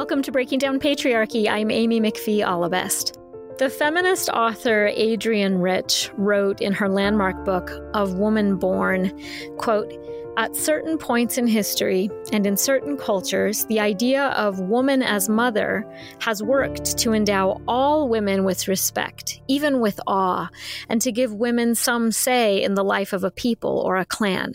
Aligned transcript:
Welcome 0.00 0.22
to 0.22 0.32
Breaking 0.32 0.58
Down 0.58 0.80
Patriarchy. 0.80 1.46
I'm 1.46 1.70
Amy 1.70 2.00
McPhee 2.00 2.38
Allebest. 2.38 3.18
The 3.58 3.68
feminist 3.68 4.30
author 4.30 4.88
Adrienne 4.96 5.58
Rich 5.58 6.10
wrote 6.16 6.62
in 6.62 6.72
her 6.72 6.88
landmark 6.88 7.44
book 7.44 7.70
of 7.92 8.14
Woman 8.14 8.56
Born, 8.56 9.12
quote, 9.58 9.92
at 10.38 10.56
certain 10.56 10.96
points 10.96 11.36
in 11.36 11.46
history 11.46 12.08
and 12.32 12.46
in 12.46 12.56
certain 12.56 12.96
cultures, 12.96 13.66
the 13.66 13.78
idea 13.78 14.28
of 14.28 14.58
woman 14.58 15.02
as 15.02 15.28
mother 15.28 15.84
has 16.22 16.42
worked 16.42 16.96
to 16.96 17.12
endow 17.12 17.60
all 17.68 18.08
women 18.08 18.44
with 18.44 18.68
respect, 18.68 19.42
even 19.48 19.80
with 19.80 20.00
awe, 20.06 20.48
and 20.88 21.02
to 21.02 21.12
give 21.12 21.34
women 21.34 21.74
some 21.74 22.10
say 22.10 22.62
in 22.62 22.72
the 22.72 22.82
life 22.82 23.12
of 23.12 23.22
a 23.22 23.30
people 23.30 23.82
or 23.84 23.98
a 23.98 24.06
clan. 24.06 24.54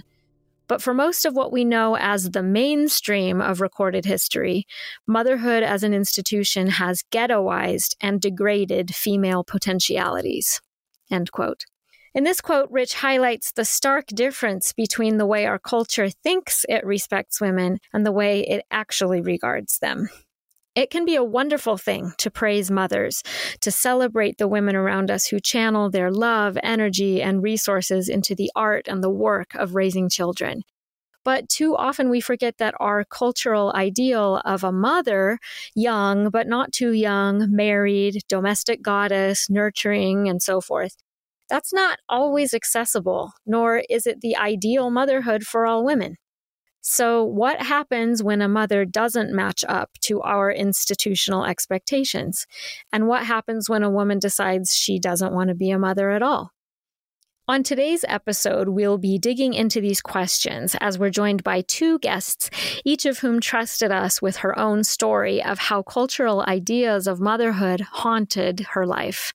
But 0.68 0.82
for 0.82 0.93
most 0.93 1.25
of 1.25 1.36
what 1.36 1.52
we 1.52 1.63
know 1.63 1.95
as 1.95 2.32
the 2.32 2.43
mainstream 2.43 3.39
of 3.41 3.61
recorded 3.61 4.05
history, 4.05 4.65
motherhood 5.05 5.64
as 5.64 5.84
an 5.84 5.93
institution 5.93 6.68
has 6.68 7.04
ghettoized 7.11 7.96
and 8.01 8.19
degraded 8.19 8.96
female 8.96 9.43
potentialities. 9.43 10.61
End 11.11 11.32
quote. 11.32 11.65
In 12.15 12.23
this 12.23 12.39
quote, 12.39 12.70
Rich 12.71 12.93
highlights 12.93 13.51
the 13.51 13.65
stark 13.65 14.07
difference 14.07 14.71
between 14.71 15.18
the 15.18 15.25
way 15.25 15.46
our 15.46 15.59
culture 15.59 16.09
thinks 16.09 16.65
it 16.70 16.86
respects 16.86 17.42
women 17.42 17.78
and 17.93 18.06
the 18.06 18.11
way 18.11 18.39
it 18.39 18.64
actually 18.71 19.20
regards 19.20 19.79
them. 19.79 20.09
It 20.75 20.89
can 20.89 21.06
be 21.06 21.15
a 21.15 21.24
wonderful 21.24 21.78
thing 21.78 22.11
to 22.18 22.29
praise 22.29 22.70
mothers, 22.70 23.24
to 23.61 23.71
celebrate 23.71 24.38
the 24.38 24.47
women 24.47 24.75
around 24.75 25.10
us 25.10 25.25
who 25.28 25.39
channel 25.39 25.89
their 25.89 26.11
love, 26.11 26.57
energy, 26.61 27.21
and 27.21 27.42
resources 27.42 28.10
into 28.10 28.36
the 28.36 28.51
art 28.57 28.89
and 28.89 29.01
the 29.01 29.10
work 29.10 29.56
of 29.56 29.74
raising 29.74 30.10
children. 30.10 30.64
But 31.24 31.48
too 31.48 31.78
often 31.78 32.09
we 32.09 32.20
forget 32.20 32.58
that 32.58 32.75
our 32.80 33.06
cultural 33.06 33.72
ideal 33.73 34.42
of 34.44 34.66
a 34.66 34.72
mother, 34.73 35.39
young 35.75 36.30
but 36.30 36.45
not 36.45 36.73
too 36.73 36.92
young, 36.92 37.48
married, 37.56 38.22
domestic 38.28 38.81
goddess, 38.81 39.50
nurturing, 39.50 40.28
and 40.28 40.42
so 40.42 40.59
forth, 40.59 40.98
that's 41.50 41.73
not 41.73 42.00
always 42.09 42.53
accessible, 42.53 43.31
nor 43.46 43.84
is 43.90 44.06
it 44.06 44.22
the 44.22 44.36
ideal 44.36 44.90
motherhood 44.92 45.44
for 45.44 45.66
all 45.66 45.86
women. 45.86 46.18
So, 46.88 47.23
what 47.23 47.64
happens 47.64 48.22
when 48.22 48.44
a 48.44 48.47
mother 48.47 48.86
doesn't 48.86 49.33
match 49.33 49.66
up 49.67 49.89
to 50.02 50.22
our 50.22 50.52
institutional 50.52 51.44
expectations? 51.44 52.45
And 52.94 53.08
what 53.08 53.25
happens 53.25 53.67
when 53.67 53.81
a 53.81 53.89
woman 53.89 54.19
decides 54.19 54.75
she 54.75 55.00
doesn't 55.00 55.33
want 55.33 55.47
to 55.47 55.56
be 55.56 55.72
a 55.72 55.80
mother 55.80 56.11
at 56.11 56.22
all? 56.22 56.52
On 57.47 57.63
today's 57.63 58.06
episode, 58.08 58.69
we'll 58.69 59.00
be 59.00 59.17
digging 59.17 59.56
into 59.56 59.81
these 59.81 60.00
questions 60.00 60.75
as 60.80 61.00
we're 61.00 61.09
joined 61.09 61.44
by 61.44 61.61
two 61.61 61.97
guests, 62.00 62.52
each 62.86 63.08
of 63.08 63.17
whom 63.17 63.39
trusted 63.39 63.91
us 63.91 64.22
with 64.22 64.38
her 64.38 64.58
own 64.58 64.83
story 64.83 65.44
of 65.44 65.58
how 65.58 65.81
cultural 65.81 66.44
ideas 66.47 67.08
of 67.08 67.19
motherhood 67.19 67.81
haunted 67.81 68.59
her 68.73 68.86
life. 68.86 69.33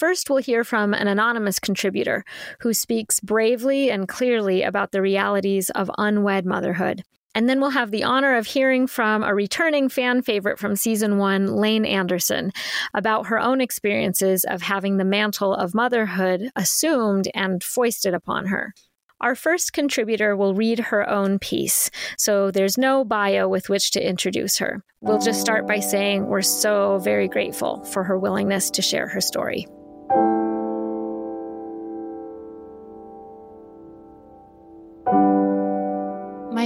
First, 0.00 0.30
we'll 0.30 0.38
hear 0.38 0.64
from 0.64 0.94
an 0.94 1.08
anonymous 1.08 1.58
contributor 1.58 2.24
who 2.60 2.72
speaks 2.72 3.20
bravely 3.20 3.90
and 3.90 4.08
clearly 4.08 4.62
about 4.62 4.92
the 4.92 5.02
realities 5.02 5.68
of 5.68 5.90
unwed 5.98 6.46
motherhood. 6.46 7.02
And 7.34 7.50
then 7.50 7.60
we'll 7.60 7.68
have 7.68 7.90
the 7.90 8.04
honor 8.04 8.38
of 8.38 8.46
hearing 8.46 8.86
from 8.86 9.22
a 9.22 9.34
returning 9.34 9.90
fan 9.90 10.22
favorite 10.22 10.58
from 10.58 10.74
season 10.74 11.18
one, 11.18 11.48
Lane 11.48 11.84
Anderson, 11.84 12.50
about 12.94 13.26
her 13.26 13.38
own 13.38 13.60
experiences 13.60 14.44
of 14.44 14.62
having 14.62 14.96
the 14.96 15.04
mantle 15.04 15.54
of 15.54 15.74
motherhood 15.74 16.48
assumed 16.56 17.28
and 17.34 17.62
foisted 17.62 18.14
upon 18.14 18.46
her. 18.46 18.72
Our 19.20 19.34
first 19.34 19.74
contributor 19.74 20.34
will 20.34 20.54
read 20.54 20.78
her 20.78 21.06
own 21.06 21.38
piece, 21.38 21.90
so 22.16 22.50
there's 22.50 22.78
no 22.78 23.04
bio 23.04 23.48
with 23.48 23.68
which 23.68 23.90
to 23.90 24.08
introduce 24.08 24.56
her. 24.56 24.82
We'll 25.02 25.20
just 25.20 25.42
start 25.42 25.68
by 25.68 25.80
saying 25.80 26.24
we're 26.24 26.40
so 26.40 27.00
very 27.00 27.28
grateful 27.28 27.84
for 27.84 28.02
her 28.04 28.18
willingness 28.18 28.70
to 28.70 28.80
share 28.80 29.06
her 29.06 29.20
story. 29.20 29.66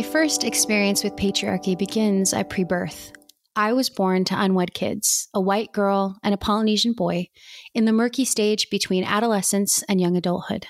First 0.04 0.44
experience 0.44 1.02
with 1.02 1.16
patriarchy 1.16 1.76
begins 1.76 2.32
at 2.32 2.50
pre 2.50 2.64
birth. 2.64 3.12
I 3.56 3.72
was 3.72 3.88
born 3.88 4.24
to 4.24 4.40
unwed 4.40 4.74
kids, 4.74 5.28
a 5.32 5.40
white 5.40 5.72
girl 5.72 6.18
and 6.22 6.34
a 6.34 6.38
Polynesian 6.38 6.92
boy, 6.92 7.28
in 7.74 7.84
the 7.84 7.92
murky 7.92 8.24
stage 8.24 8.68
between 8.70 9.04
adolescence 9.04 9.82
and 9.88 10.00
young 10.00 10.16
adulthood. 10.16 10.66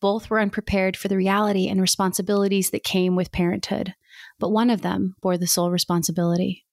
Both 0.00 0.30
were 0.30 0.40
unprepared 0.40 0.96
for 0.96 1.08
the 1.08 1.16
reality 1.16 1.68
and 1.68 1.80
responsibilities 1.80 2.70
that 2.70 2.84
came 2.84 3.16
with 3.16 3.32
parenthood, 3.32 3.94
but 4.38 4.50
one 4.50 4.70
of 4.70 4.82
them 4.82 5.14
bore 5.20 5.36
the 5.36 5.46
sole 5.46 5.70
responsibility. 5.70 6.64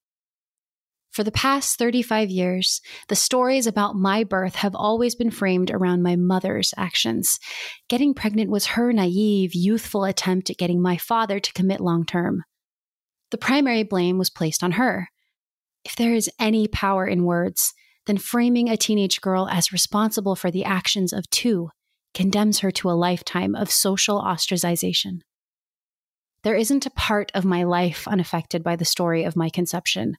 For 1.11 1.23
the 1.23 1.31
past 1.31 1.77
35 1.79 2.29
years, 2.29 2.81
the 3.07 3.15
stories 3.15 3.65
about 3.65 3.95
my 3.95 4.23
birth 4.23 4.55
have 4.55 4.75
always 4.75 5.15
been 5.15 5.31
framed 5.31 5.71
around 5.71 6.03
my 6.03 6.15
mother's 6.15 6.73
actions. 6.77 7.39
Getting 7.87 8.13
pregnant 8.13 8.51
was 8.51 8.67
her 8.67 8.93
naive, 8.93 9.55
youthful 9.55 10.05
attempt 10.05 10.49
at 10.49 10.57
getting 10.57 10.81
my 10.81 10.97
father 10.97 11.39
to 11.39 11.53
commit 11.53 11.81
long 11.81 12.05
term. 12.05 12.43
The 13.31 13.37
primary 13.37 13.83
blame 13.83 14.17
was 14.17 14.29
placed 14.29 14.63
on 14.63 14.73
her. 14.73 15.09
If 15.83 15.95
there 15.95 16.13
is 16.13 16.29
any 16.39 16.67
power 16.67 17.07
in 17.07 17.25
words, 17.25 17.73
then 18.05 18.17
framing 18.17 18.69
a 18.69 18.77
teenage 18.77 19.21
girl 19.21 19.47
as 19.49 19.71
responsible 19.71 20.35
for 20.35 20.51
the 20.51 20.65
actions 20.65 21.13
of 21.13 21.29
two 21.29 21.69
condemns 22.13 22.59
her 22.59 22.71
to 22.71 22.89
a 22.89 22.93
lifetime 22.93 23.55
of 23.55 23.71
social 23.71 24.21
ostracization. 24.21 25.19
There 26.43 26.55
isn't 26.55 26.85
a 26.85 26.91
part 26.91 27.31
of 27.35 27.45
my 27.45 27.63
life 27.63 28.07
unaffected 28.07 28.63
by 28.63 28.75
the 28.75 28.85
story 28.85 29.23
of 29.23 29.35
my 29.35 29.49
conception. 29.49 30.15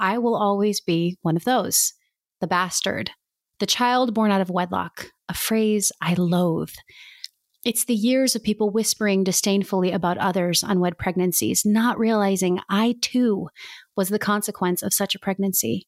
I 0.00 0.18
will 0.18 0.34
always 0.34 0.80
be 0.80 1.18
one 1.22 1.36
of 1.36 1.44
those 1.44 1.92
the 2.40 2.46
bastard, 2.46 3.10
the 3.58 3.66
child 3.66 4.14
born 4.14 4.30
out 4.30 4.40
of 4.40 4.48
wedlock, 4.48 5.08
a 5.28 5.34
phrase 5.34 5.92
I 6.00 6.14
loathe. 6.14 6.72
It's 7.62 7.84
the 7.84 7.94
years 7.94 8.34
of 8.34 8.42
people 8.42 8.70
whispering 8.70 9.22
disdainfully 9.24 9.92
about 9.92 10.16
others' 10.16 10.64
unwed 10.66 10.96
pregnancies, 10.96 11.62
not 11.66 11.98
realizing 11.98 12.60
I 12.70 12.94
too 13.02 13.48
was 13.94 14.08
the 14.08 14.18
consequence 14.18 14.82
of 14.82 14.94
such 14.94 15.14
a 15.14 15.18
pregnancy. 15.18 15.86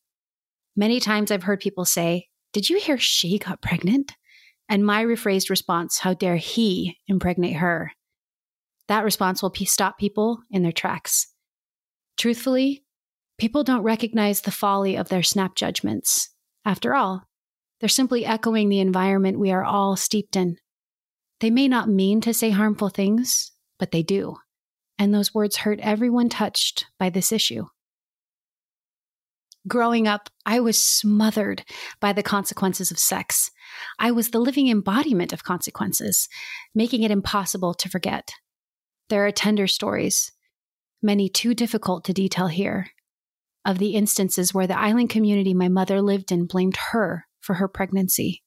Many 0.76 1.00
times 1.00 1.30
I've 1.30 1.44
heard 1.44 1.60
people 1.60 1.86
say, 1.86 2.28
Did 2.52 2.68
you 2.68 2.78
hear 2.78 2.98
she 2.98 3.38
got 3.38 3.62
pregnant? 3.62 4.12
And 4.68 4.84
my 4.84 5.02
rephrased 5.02 5.48
response, 5.48 5.98
How 5.98 6.12
dare 6.12 6.36
he 6.36 6.98
impregnate 7.08 7.56
her? 7.56 7.92
That 8.88 9.04
response 9.04 9.42
will 9.42 9.54
stop 9.64 9.96
people 9.96 10.40
in 10.50 10.62
their 10.62 10.72
tracks. 10.72 11.28
Truthfully, 12.18 12.81
People 13.42 13.64
don't 13.64 13.82
recognize 13.82 14.42
the 14.42 14.53
folly 14.53 14.94
of 14.94 15.08
their 15.08 15.25
snap 15.25 15.56
judgments. 15.56 16.28
After 16.64 16.94
all, 16.94 17.25
they're 17.80 17.88
simply 17.88 18.25
echoing 18.25 18.69
the 18.69 18.78
environment 18.78 19.41
we 19.41 19.50
are 19.50 19.64
all 19.64 19.97
steeped 19.97 20.36
in. 20.36 20.58
They 21.41 21.50
may 21.50 21.66
not 21.66 21.88
mean 21.88 22.20
to 22.20 22.32
say 22.32 22.50
harmful 22.50 22.88
things, 22.88 23.50
but 23.80 23.91
they 23.91 24.04
do. 24.04 24.36
And 24.97 25.12
those 25.12 25.34
words 25.34 25.56
hurt 25.56 25.80
everyone 25.80 26.28
touched 26.28 26.86
by 27.00 27.10
this 27.10 27.32
issue. 27.32 27.64
Growing 29.66 30.06
up, 30.06 30.30
I 30.47 30.60
was 30.60 30.80
smothered 30.80 31.64
by 31.98 32.12
the 32.12 32.22
consequences 32.22 32.92
of 32.92 32.98
sex. 33.00 33.50
I 33.98 34.12
was 34.12 34.30
the 34.30 34.38
living 34.38 34.69
embodiment 34.69 35.32
of 35.32 35.42
consequences, 35.42 36.28
making 36.76 37.03
it 37.03 37.10
impossible 37.10 37.74
to 37.74 37.88
forget. 37.88 38.34
There 39.09 39.26
are 39.26 39.32
tender 39.32 39.66
stories, 39.66 40.30
many 41.03 41.28
too 41.28 41.54
difficult 41.54 42.04
to 42.04 42.12
detail 42.12 42.47
here, 42.47 42.86
of 43.64 43.78
the 43.78 43.94
instances 43.94 44.52
where 44.52 44.66
the 44.66 44.78
island 44.78 45.10
community 45.10 45.54
my 45.54 45.68
mother 45.68 46.00
lived 46.00 46.32
in 46.32 46.46
blamed 46.46 46.76
her 46.90 47.26
for 47.40 47.54
her 47.54 47.68
pregnancy. 47.68 48.42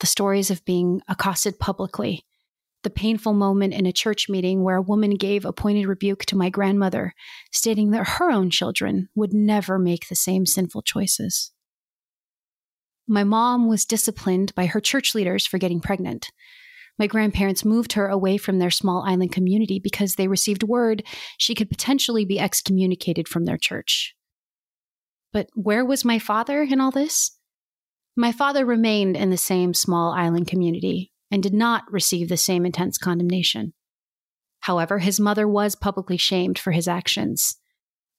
The 0.00 0.06
stories 0.06 0.50
of 0.50 0.64
being 0.64 1.00
accosted 1.08 1.58
publicly. 1.58 2.24
The 2.84 2.90
painful 2.90 3.34
moment 3.34 3.74
in 3.74 3.86
a 3.86 3.92
church 3.92 4.28
meeting 4.28 4.62
where 4.62 4.76
a 4.76 4.82
woman 4.82 5.16
gave 5.16 5.44
a 5.44 5.52
pointed 5.52 5.86
rebuke 5.86 6.24
to 6.26 6.36
my 6.36 6.48
grandmother, 6.48 7.12
stating 7.52 7.90
that 7.90 8.06
her 8.06 8.30
own 8.30 8.50
children 8.50 9.08
would 9.16 9.32
never 9.32 9.78
make 9.78 10.08
the 10.08 10.14
same 10.14 10.46
sinful 10.46 10.82
choices. 10.82 11.52
My 13.08 13.24
mom 13.24 13.68
was 13.68 13.84
disciplined 13.84 14.54
by 14.54 14.66
her 14.66 14.80
church 14.80 15.14
leaders 15.14 15.46
for 15.46 15.58
getting 15.58 15.80
pregnant. 15.80 16.30
My 16.98 17.06
grandparents 17.06 17.64
moved 17.64 17.94
her 17.94 18.08
away 18.08 18.36
from 18.36 18.58
their 18.58 18.70
small 18.70 19.04
island 19.06 19.32
community 19.32 19.80
because 19.80 20.14
they 20.14 20.28
received 20.28 20.62
word 20.62 21.04
she 21.38 21.54
could 21.54 21.70
potentially 21.70 22.24
be 22.24 22.38
excommunicated 22.38 23.26
from 23.26 23.44
their 23.44 23.56
church. 23.56 24.14
But 25.32 25.48
where 25.54 25.84
was 25.84 26.04
my 26.04 26.18
father 26.18 26.62
in 26.62 26.80
all 26.80 26.90
this? 26.90 27.38
My 28.16 28.32
father 28.32 28.64
remained 28.64 29.16
in 29.16 29.30
the 29.30 29.36
same 29.36 29.74
small 29.74 30.12
island 30.12 30.48
community 30.48 31.12
and 31.30 31.42
did 31.42 31.54
not 31.54 31.84
receive 31.90 32.28
the 32.28 32.36
same 32.36 32.64
intense 32.64 32.98
condemnation. 32.98 33.74
However, 34.60 34.98
his 34.98 35.20
mother 35.20 35.46
was 35.46 35.76
publicly 35.76 36.16
shamed 36.16 36.58
for 36.58 36.72
his 36.72 36.88
actions. 36.88 37.56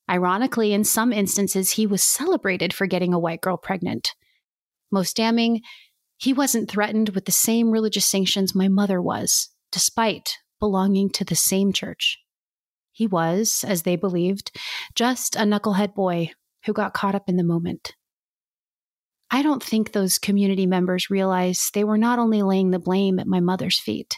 Ironically, 0.09 0.73
in 0.73 0.83
some 0.83 1.11
instances, 1.11 1.71
he 1.71 1.85
was 1.85 2.03
celebrated 2.03 2.73
for 2.73 2.87
getting 2.87 3.13
a 3.13 3.19
white 3.19 3.41
girl 3.41 3.57
pregnant. 3.57 4.15
Most 4.91 5.17
damning, 5.17 5.61
he 6.17 6.33
wasn't 6.33 6.69
threatened 6.69 7.09
with 7.09 7.25
the 7.25 7.31
same 7.31 7.71
religious 7.71 8.05
sanctions 8.05 8.55
my 8.55 8.67
mother 8.67 9.01
was, 9.01 9.49
despite 9.71 10.37
belonging 10.59 11.09
to 11.11 11.23
the 11.23 11.35
same 11.35 11.71
church. 11.71 12.17
He 12.91 13.05
was, 13.05 13.63
as 13.67 13.83
they 13.83 13.95
believed, 13.95 14.51
just 14.95 15.35
a 15.35 15.39
knucklehead 15.39 15.93
boy 15.93 16.31
who 16.65 16.73
got 16.73 16.93
caught 16.93 17.15
up 17.15 17.27
in 17.27 17.37
the 17.37 17.43
moment. 17.43 17.93
I 19.31 19.43
don't 19.43 19.63
think 19.63 19.91
those 19.91 20.17
community 20.17 20.65
members 20.65 21.09
realized 21.09 21.73
they 21.73 21.83
were 21.83 21.97
not 21.97 22.19
only 22.19 22.41
laying 22.41 22.71
the 22.71 22.79
blame 22.79 23.19
at 23.19 23.27
my 23.27 23.39
mother's 23.39 23.79
feet, 23.79 24.17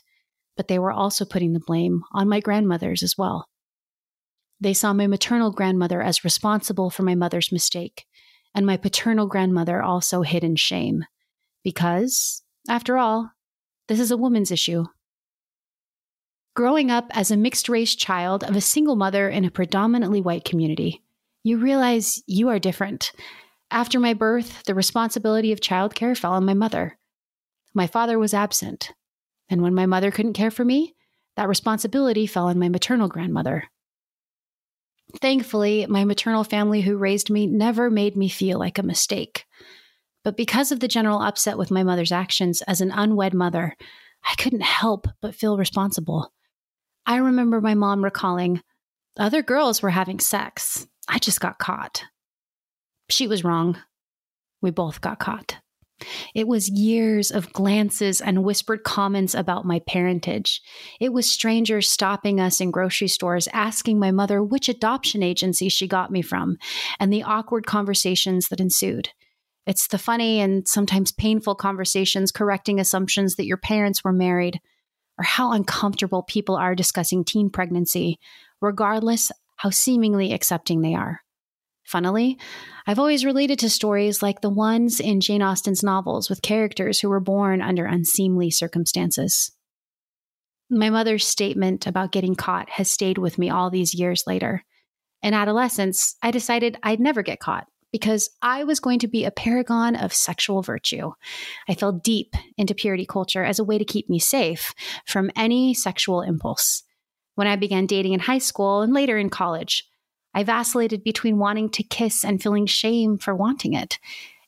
but 0.55 0.67
they 0.67 0.79
were 0.79 0.91
also 0.91 1.25
putting 1.25 1.53
the 1.53 1.59
blame 1.65 2.01
on 2.13 2.29
my 2.29 2.39
grandmother's 2.39 3.03
as 3.03 3.15
well. 3.17 3.47
They 4.61 4.73
saw 4.73 4.93
my 4.93 5.07
maternal 5.07 5.51
grandmother 5.51 6.01
as 6.01 6.23
responsible 6.23 6.89
for 6.89 7.03
my 7.03 7.15
mother's 7.15 7.51
mistake, 7.51 8.05
and 8.53 8.65
my 8.65 8.77
paternal 8.77 9.27
grandmother 9.27 9.81
also 9.81 10.21
hid 10.21 10.43
in 10.43 10.55
shame. 10.55 11.03
Because, 11.63 12.43
after 12.69 12.97
all, 12.97 13.31
this 13.87 13.99
is 13.99 14.11
a 14.11 14.17
woman's 14.17 14.51
issue. 14.51 14.85
Growing 16.55 16.91
up 16.91 17.05
as 17.11 17.31
a 17.31 17.37
mixed 17.37 17.69
race 17.69 17.95
child 17.95 18.43
of 18.43 18.55
a 18.55 18.61
single 18.61 18.95
mother 18.95 19.29
in 19.29 19.45
a 19.45 19.51
predominantly 19.51 20.21
white 20.21 20.45
community, 20.45 21.01
you 21.43 21.57
realize 21.57 22.21
you 22.27 22.49
are 22.49 22.59
different 22.59 23.11
after 23.71 24.01
my 24.01 24.13
birth, 24.13 24.63
the 24.65 24.75
responsibility 24.75 25.53
of 25.53 25.61
childcare 25.61 26.17
fell 26.17 26.33
on 26.33 26.45
my 26.45 26.53
mother. 26.53 26.99
My 27.73 27.87
father 27.87 28.19
was 28.19 28.33
absent, 28.33 28.91
and 29.49 29.61
when 29.61 29.73
my 29.73 29.85
mother 29.85 30.11
couldn't 30.11 30.33
care 30.33 30.51
for 30.51 30.65
me, 30.65 30.93
that 31.37 31.47
responsibility 31.47 32.27
fell 32.27 32.47
on 32.47 32.59
my 32.59 32.67
maternal 32.67 33.07
grandmother. 33.07 33.63
Thankfully, 35.21 35.85
my 35.87 36.03
maternal 36.03 36.43
family 36.43 36.81
who 36.81 36.97
raised 36.97 37.29
me 37.29 37.47
never 37.47 37.89
made 37.89 38.17
me 38.17 38.27
feel 38.27 38.59
like 38.59 38.77
a 38.77 38.83
mistake. 38.83 39.45
But 40.23 40.35
because 40.35 40.73
of 40.73 40.81
the 40.81 40.89
general 40.89 41.21
upset 41.21 41.57
with 41.57 41.71
my 41.71 41.83
mother's 41.83 42.11
actions 42.11 42.61
as 42.63 42.81
an 42.81 42.91
unwed 42.91 43.33
mother, 43.33 43.75
I 44.29 44.35
couldn't 44.35 44.61
help 44.61 45.07
but 45.21 45.33
feel 45.33 45.57
responsible. 45.57 46.33
I 47.05 47.17
remember 47.17 47.61
my 47.61 47.73
mom 47.73 48.03
recalling, 48.03 48.61
Other 49.17 49.41
girls 49.41 49.81
were 49.81 49.89
having 49.89 50.19
sex. 50.19 50.87
I 51.07 51.19
just 51.19 51.41
got 51.41 51.59
caught. 51.59 52.03
She 53.09 53.27
was 53.27 53.43
wrong. 53.43 53.77
We 54.61 54.71
both 54.71 55.01
got 55.01 55.19
caught. 55.19 55.57
It 56.33 56.47
was 56.47 56.69
years 56.69 57.29
of 57.31 57.53
glances 57.53 58.21
and 58.21 58.43
whispered 58.43 58.83
comments 58.83 59.35
about 59.35 59.65
my 59.65 59.81
parentage. 59.87 60.61
It 60.99 61.13
was 61.13 61.29
strangers 61.29 61.89
stopping 61.89 62.39
us 62.39 62.59
in 62.59 62.71
grocery 62.71 63.07
stores 63.07 63.47
asking 63.53 63.99
my 63.99 64.11
mother 64.11 64.43
which 64.43 64.69
adoption 64.69 65.21
agency 65.21 65.69
she 65.69 65.87
got 65.87 66.11
me 66.11 66.21
from, 66.21 66.57
and 66.99 67.11
the 67.11 67.23
awkward 67.23 67.65
conversations 67.65 68.47
that 68.47 68.59
ensued. 68.59 69.09
It's 69.67 69.87
the 69.87 69.99
funny 69.99 70.39
and 70.39 70.67
sometimes 70.67 71.11
painful 71.11 71.55
conversations 71.55 72.31
correcting 72.31 72.79
assumptions 72.79 73.35
that 73.35 73.45
your 73.45 73.57
parents 73.57 74.03
were 74.03 74.13
married, 74.13 74.59
or 75.19 75.23
how 75.23 75.51
uncomfortable 75.51 76.23
people 76.23 76.55
are 76.55 76.73
discussing 76.73 77.23
teen 77.23 77.51
pregnancy, 77.51 78.17
regardless 78.59 79.31
how 79.61 79.69
seemingly 79.69 80.33
accepting 80.33 80.81
they 80.81 80.95
are. 80.95 81.21
Funnily, 81.83 82.39
I've 82.87 82.97
always 82.97 83.25
related 83.25 83.59
to 83.59 83.69
stories 83.69 84.23
like 84.23 84.41
the 84.41 84.49
ones 84.49 84.99
in 84.99 85.21
Jane 85.21 85.43
Austen's 85.43 85.83
novels 85.83 86.29
with 86.31 86.41
characters 86.41 86.99
who 86.99 87.09
were 87.09 87.19
born 87.19 87.61
under 87.61 87.85
unseemly 87.85 88.49
circumstances. 88.49 89.51
My 90.67 90.89
mother's 90.89 91.27
statement 91.27 91.85
about 91.85 92.11
getting 92.11 92.33
caught 92.33 92.71
has 92.71 92.89
stayed 92.89 93.19
with 93.19 93.37
me 93.37 93.51
all 93.51 93.69
these 93.69 93.93
years 93.93 94.23
later. 94.25 94.63
In 95.21 95.35
adolescence, 95.35 96.15
I 96.23 96.31
decided 96.31 96.77
I'd 96.81 96.99
never 96.99 97.21
get 97.21 97.39
caught 97.39 97.67
because 97.91 98.31
I 98.41 98.63
was 98.63 98.79
going 98.79 98.97
to 98.99 99.07
be 99.07 99.25
a 99.25 99.31
paragon 99.31 99.95
of 99.95 100.11
sexual 100.11 100.63
virtue. 100.63 101.11
I 101.69 101.75
fell 101.75 101.91
deep 101.91 102.33
into 102.57 102.73
purity 102.73 103.05
culture 103.05 103.43
as 103.43 103.59
a 103.59 103.63
way 103.63 103.77
to 103.77 103.85
keep 103.85 104.09
me 104.09 104.17
safe 104.17 104.73
from 105.05 105.29
any 105.35 105.75
sexual 105.75 106.21
impulse. 106.21 106.81
When 107.35 107.47
I 107.47 107.55
began 107.55 107.85
dating 107.85 108.13
in 108.13 108.19
high 108.19 108.39
school 108.39 108.81
and 108.81 108.93
later 108.93 109.17
in 109.17 109.29
college, 109.29 109.87
I 110.33 110.43
vacillated 110.43 111.03
between 111.03 111.39
wanting 111.39 111.69
to 111.71 111.83
kiss 111.83 112.23
and 112.23 112.41
feeling 112.41 112.65
shame 112.65 113.17
for 113.17 113.35
wanting 113.35 113.73
it. 113.73 113.99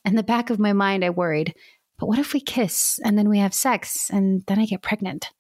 In 0.06 0.16
the 0.16 0.24
back 0.24 0.50
of 0.50 0.60
my 0.60 0.74
mind, 0.74 1.04
I 1.04 1.10
worried, 1.10 1.56
but 1.98 2.08
what 2.08 2.20
if 2.20 2.34
we 2.34 2.40
kiss 2.42 3.00
and 3.04 3.18
then 3.18 3.30
we 3.30 3.40
have 3.40 3.54
sex 3.54 4.10
and 4.10 4.44
then 4.48 4.60
I 4.60 4.66
get 4.66 4.82
pregnant? 4.82 5.32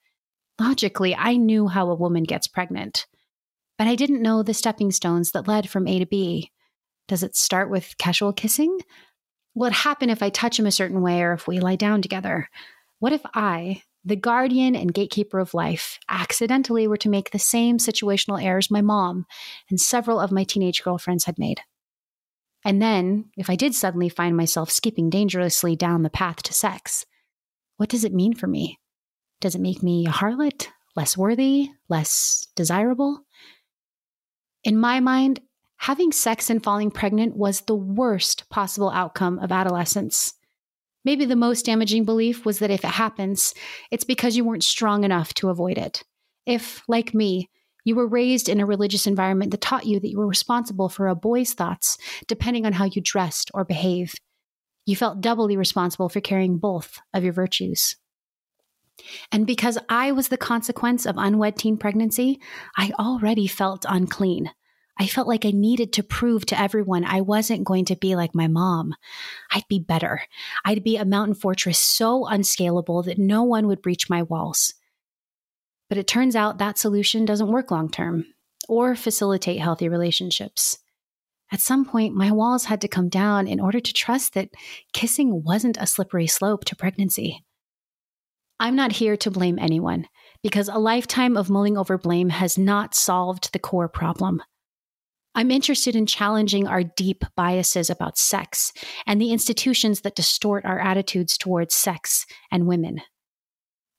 Logically, 0.60 1.16
I 1.16 1.36
knew 1.36 1.68
how 1.68 1.90
a 1.90 1.96
woman 1.96 2.24
gets 2.24 2.48
pregnant, 2.48 3.08
but 3.78 3.88
I 3.88 3.96
didn't 3.96 4.22
know 4.22 4.44
the 4.44 4.54
stepping 4.54 4.92
stones 4.92 5.32
that 5.32 5.48
led 5.48 5.70
from 5.70 5.88
A 5.88 6.00
to 6.00 6.06
B. 6.06 6.52
Does 7.08 7.24
it 7.24 7.36
start 7.36 7.70
with 7.70 7.98
casual 7.98 8.34
kissing? 8.34 8.80
What 9.54 9.74
happen 9.74 10.10
if 10.10 10.24
I 10.24 10.30
touch 10.30 10.58
him 10.58 10.66
a 10.66 10.72
certain 10.72 11.02
way 11.02 11.22
or 11.22 11.34
if 11.34 11.48
we 11.48 11.60
lie 11.60 11.76
down 11.76 12.02
together? 12.02 12.50
What 13.00 13.14
if 13.14 13.22
I, 13.34 13.82
the 14.06 14.16
guardian 14.16 14.76
and 14.76 14.94
gatekeeper 14.94 15.40
of 15.40 15.54
life, 15.54 16.00
accidentally 16.10 16.88
were 16.88 16.98
to 16.98 17.10
make 17.10 17.32
the 17.32 17.40
same 17.40 17.78
situational 17.78 18.44
errors 18.44 18.70
my 18.70 18.82
mom 18.82 19.26
and 19.70 19.80
several 19.80 20.20
of 20.20 20.32
my 20.32 20.44
teenage 20.44 20.84
girlfriends 20.84 21.26
had 21.26 21.40
made. 21.40 21.62
And 22.66 22.82
then, 22.82 23.26
if 23.38 23.50
I 23.50 23.56
did 23.56 23.76
suddenly 23.76 24.10
find 24.10 24.36
myself 24.38 24.70
skipping 24.70 25.10
dangerously 25.10 25.76
down 25.76 26.04
the 26.04 26.10
path 26.10 26.44
to 26.44 26.54
sex, 26.54 27.06
what 27.78 27.90
does 27.90 28.04
it 28.04 28.14
mean 28.14 28.34
for 28.34 28.48
me? 28.48 28.80
Does 29.42 29.56
it 29.56 29.62
make 29.62 29.84
me 29.84 30.06
a 30.06 30.12
harlot, 30.12 30.68
less 30.96 31.18
worthy, 31.18 31.72
less 31.90 32.48
desirable? 32.56 33.26
In 34.64 34.78
my 34.78 35.02
mind, 35.02 35.42
having 35.78 36.14
sex 36.14 36.50
and 36.50 36.64
falling 36.64 36.92
pregnant 36.92 37.36
was 37.36 37.62
the 37.62 37.76
worst 37.76 38.50
possible 38.50 38.90
outcome 38.92 39.40
of 39.40 39.52
adolescence. 39.52 40.34
Maybe 41.06 41.26
the 41.26 41.36
most 41.36 41.66
damaging 41.66 42.06
belief 42.06 42.46
was 42.46 42.60
that 42.60 42.72
if 42.72 42.84
it 42.84 42.92
happens, 42.92 43.54
it's 43.92 44.06
because 44.06 44.38
you 44.38 44.46
weren't 44.46 44.64
strong 44.64 45.04
enough 45.04 45.34
to 45.36 45.50
avoid 45.50 45.78
it. 45.78 46.04
If, 46.46 46.84
like 46.88 47.14
me, 47.14 47.50
you 47.84 47.96
were 47.96 48.08
raised 48.08 48.48
in 48.48 48.62
a 48.62 48.66
religious 48.66 49.06
environment 49.06 49.52
that 49.52 49.62
taught 49.62 49.86
you 49.86 50.00
that 50.00 50.10
you 50.10 50.18
were 50.18 50.28
responsible 50.28 50.90
for 50.90 51.08
a 51.08 51.16
boy's 51.16 51.54
thoughts, 51.54 51.98
depending 52.28 52.66
on 52.66 52.74
how 52.74 52.86
you 52.86 53.02
dressed 53.02 53.52
or 53.54 53.66
behaved, 53.66 54.20
you 54.86 54.96
felt 54.96 55.22
doubly 55.22 55.58
responsible 55.58 56.10
for 56.10 56.22
carrying 56.22 56.58
both 56.58 57.00
of 57.14 57.24
your 57.24 57.34
virtues. 57.34 57.96
And 59.32 59.48
because 59.48 59.78
I 59.90 60.12
was 60.12 60.28
the 60.28 60.38
consequence 60.38 61.06
of 61.06 61.18
unwed 61.18 61.58
teen 61.58 61.78
pregnancy, 61.78 62.40
I 62.78 62.92
already 63.00 63.48
felt 63.48 63.86
unclean. 63.88 64.52
I 64.98 65.08
felt 65.08 65.28
like 65.28 65.46
I 65.46 65.52
needed 65.52 65.92
to 65.94 66.04
prove 66.04 66.46
to 66.48 66.60
everyone 66.60 67.04
I 67.04 67.22
wasn't 67.22 67.64
going 67.64 67.86
to 67.86 67.96
be 67.96 68.16
like 68.16 68.36
my 68.36 68.48
mom. 68.48 68.94
I'd 69.52 69.68
be 69.68 69.80
better. 69.80 70.22
I'd 70.64 70.84
be 70.84 70.98
a 70.98 71.06
mountain 71.06 71.34
fortress 71.34 71.80
so 71.80 72.28
unscalable 72.28 73.02
that 73.04 73.18
no 73.18 73.44
one 73.44 73.68
would 73.68 73.82
breach 73.82 74.10
my 74.10 74.22
walls. 74.22 74.74
But 75.90 75.98
it 75.98 76.08
turns 76.08 76.36
out 76.36 76.60
that 76.60 76.78
solution 76.78 77.26
doesn't 77.26 77.52
work 77.52 77.72
long 77.72 77.90
term 77.90 78.26
or 78.70 78.96
facilitate 78.96 79.60
healthy 79.60 79.90
relationships. 79.90 80.78
At 81.52 81.60
some 81.60 81.86
point, 81.86 82.16
my 82.16 82.32
walls 82.32 82.66
had 82.66 82.82
to 82.82 82.88
come 82.88 83.10
down 83.10 83.48
in 83.48 83.60
order 83.60 83.80
to 83.80 83.94
trust 83.94 84.34
that 84.34 84.50
kissing 84.92 85.44
wasn't 85.44 85.78
a 85.78 85.86
slippery 85.86 86.28
slope 86.28 86.66
to 86.66 86.76
pregnancy. 86.76 87.44
I'm 88.60 88.76
not 88.76 88.94
here 88.94 89.18
to 89.18 89.32
blame 89.32 89.60
anyone 89.60 90.08
because 90.42 90.68
a 90.68 90.80
lifetime 90.80 91.36
of 91.36 91.50
mulling 91.50 91.78
over 91.78 91.98
blame 91.98 92.30
has 92.30 92.58
not 92.58 92.96
solved 92.96 93.52
the 93.54 93.60
core 93.60 93.90
problem. 93.90 94.42
I'm 95.36 95.50
interested 95.50 95.96
in 95.96 96.06
challenging 96.06 96.68
our 96.68 96.84
deep 96.84 97.24
biases 97.36 97.90
about 97.90 98.18
sex 98.18 98.72
and 99.08 99.20
the 99.20 99.32
institutions 99.32 100.02
that 100.02 100.16
distort 100.16 100.64
our 100.64 100.80
attitudes 100.80 101.38
towards 101.38 101.74
sex 101.74 102.26
and 102.52 102.68
women. 102.68 103.02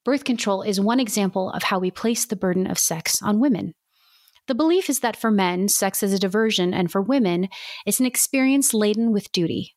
Birth 0.05 0.25
control 0.25 0.63
is 0.63 0.81
one 0.81 1.01
example 1.01 1.51
of 1.51 1.65
how 1.65 1.79
we 1.79 1.91
place 1.91 2.25
the 2.25 2.37
burden 2.37 2.67
of 2.71 2.79
sex 2.79 3.21
on 3.21 3.41
women. 3.41 3.75
The 4.47 4.55
belief 4.55 4.91
is 4.91 5.01
that 5.01 5.17
for 5.17 5.31
men, 5.31 5.69
sex 5.69 6.03
is 6.03 6.13
a 6.13 6.19
diversion, 6.19 6.75
and 6.75 6.93
for 6.93 7.01
women, 7.01 7.49
it's 7.87 8.01
an 8.01 8.07
experience 8.07 8.75
laden 8.75 9.11
with 9.11 9.33
duty. 9.33 9.75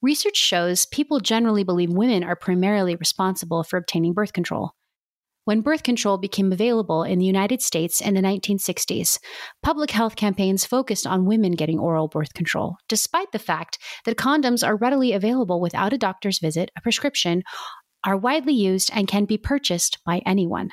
Research 0.00 0.36
shows 0.36 0.86
people 0.86 1.18
generally 1.18 1.64
believe 1.64 1.90
women 1.90 2.22
are 2.22 2.36
primarily 2.36 2.94
responsible 2.94 3.64
for 3.64 3.76
obtaining 3.76 4.12
birth 4.12 4.32
control. 4.32 4.72
When 5.46 5.60
birth 5.60 5.84
control 5.84 6.18
became 6.18 6.50
available 6.50 7.04
in 7.04 7.20
the 7.20 7.24
United 7.24 7.62
States 7.62 8.00
in 8.00 8.14
the 8.14 8.20
1960s, 8.20 9.20
public 9.62 9.92
health 9.92 10.16
campaigns 10.16 10.66
focused 10.66 11.06
on 11.06 11.24
women 11.24 11.52
getting 11.52 11.78
oral 11.78 12.08
birth 12.08 12.34
control, 12.34 12.78
despite 12.88 13.30
the 13.30 13.38
fact 13.38 13.78
that 14.06 14.16
condoms 14.16 14.66
are 14.66 14.74
readily 14.74 15.12
available 15.12 15.60
without 15.60 15.92
a 15.92 15.98
doctor's 15.98 16.40
visit, 16.40 16.72
a 16.76 16.80
prescription, 16.80 17.44
are 18.02 18.16
widely 18.16 18.54
used, 18.54 18.90
and 18.92 19.06
can 19.06 19.24
be 19.24 19.38
purchased 19.38 19.98
by 20.04 20.20
anyone. 20.26 20.70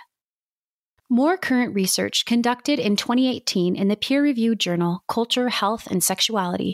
More 1.07 1.37
current 1.37 1.75
research 1.75 2.25
conducted 2.25 2.79
in 2.79 2.95
2018 2.95 3.75
in 3.75 3.89
the 3.89 3.95
peer 3.95 4.23
reviewed 4.23 4.59
journal 4.59 5.03
Culture, 5.07 5.49
Health, 5.49 5.85
and 5.85 6.03
Sexuality 6.03 6.73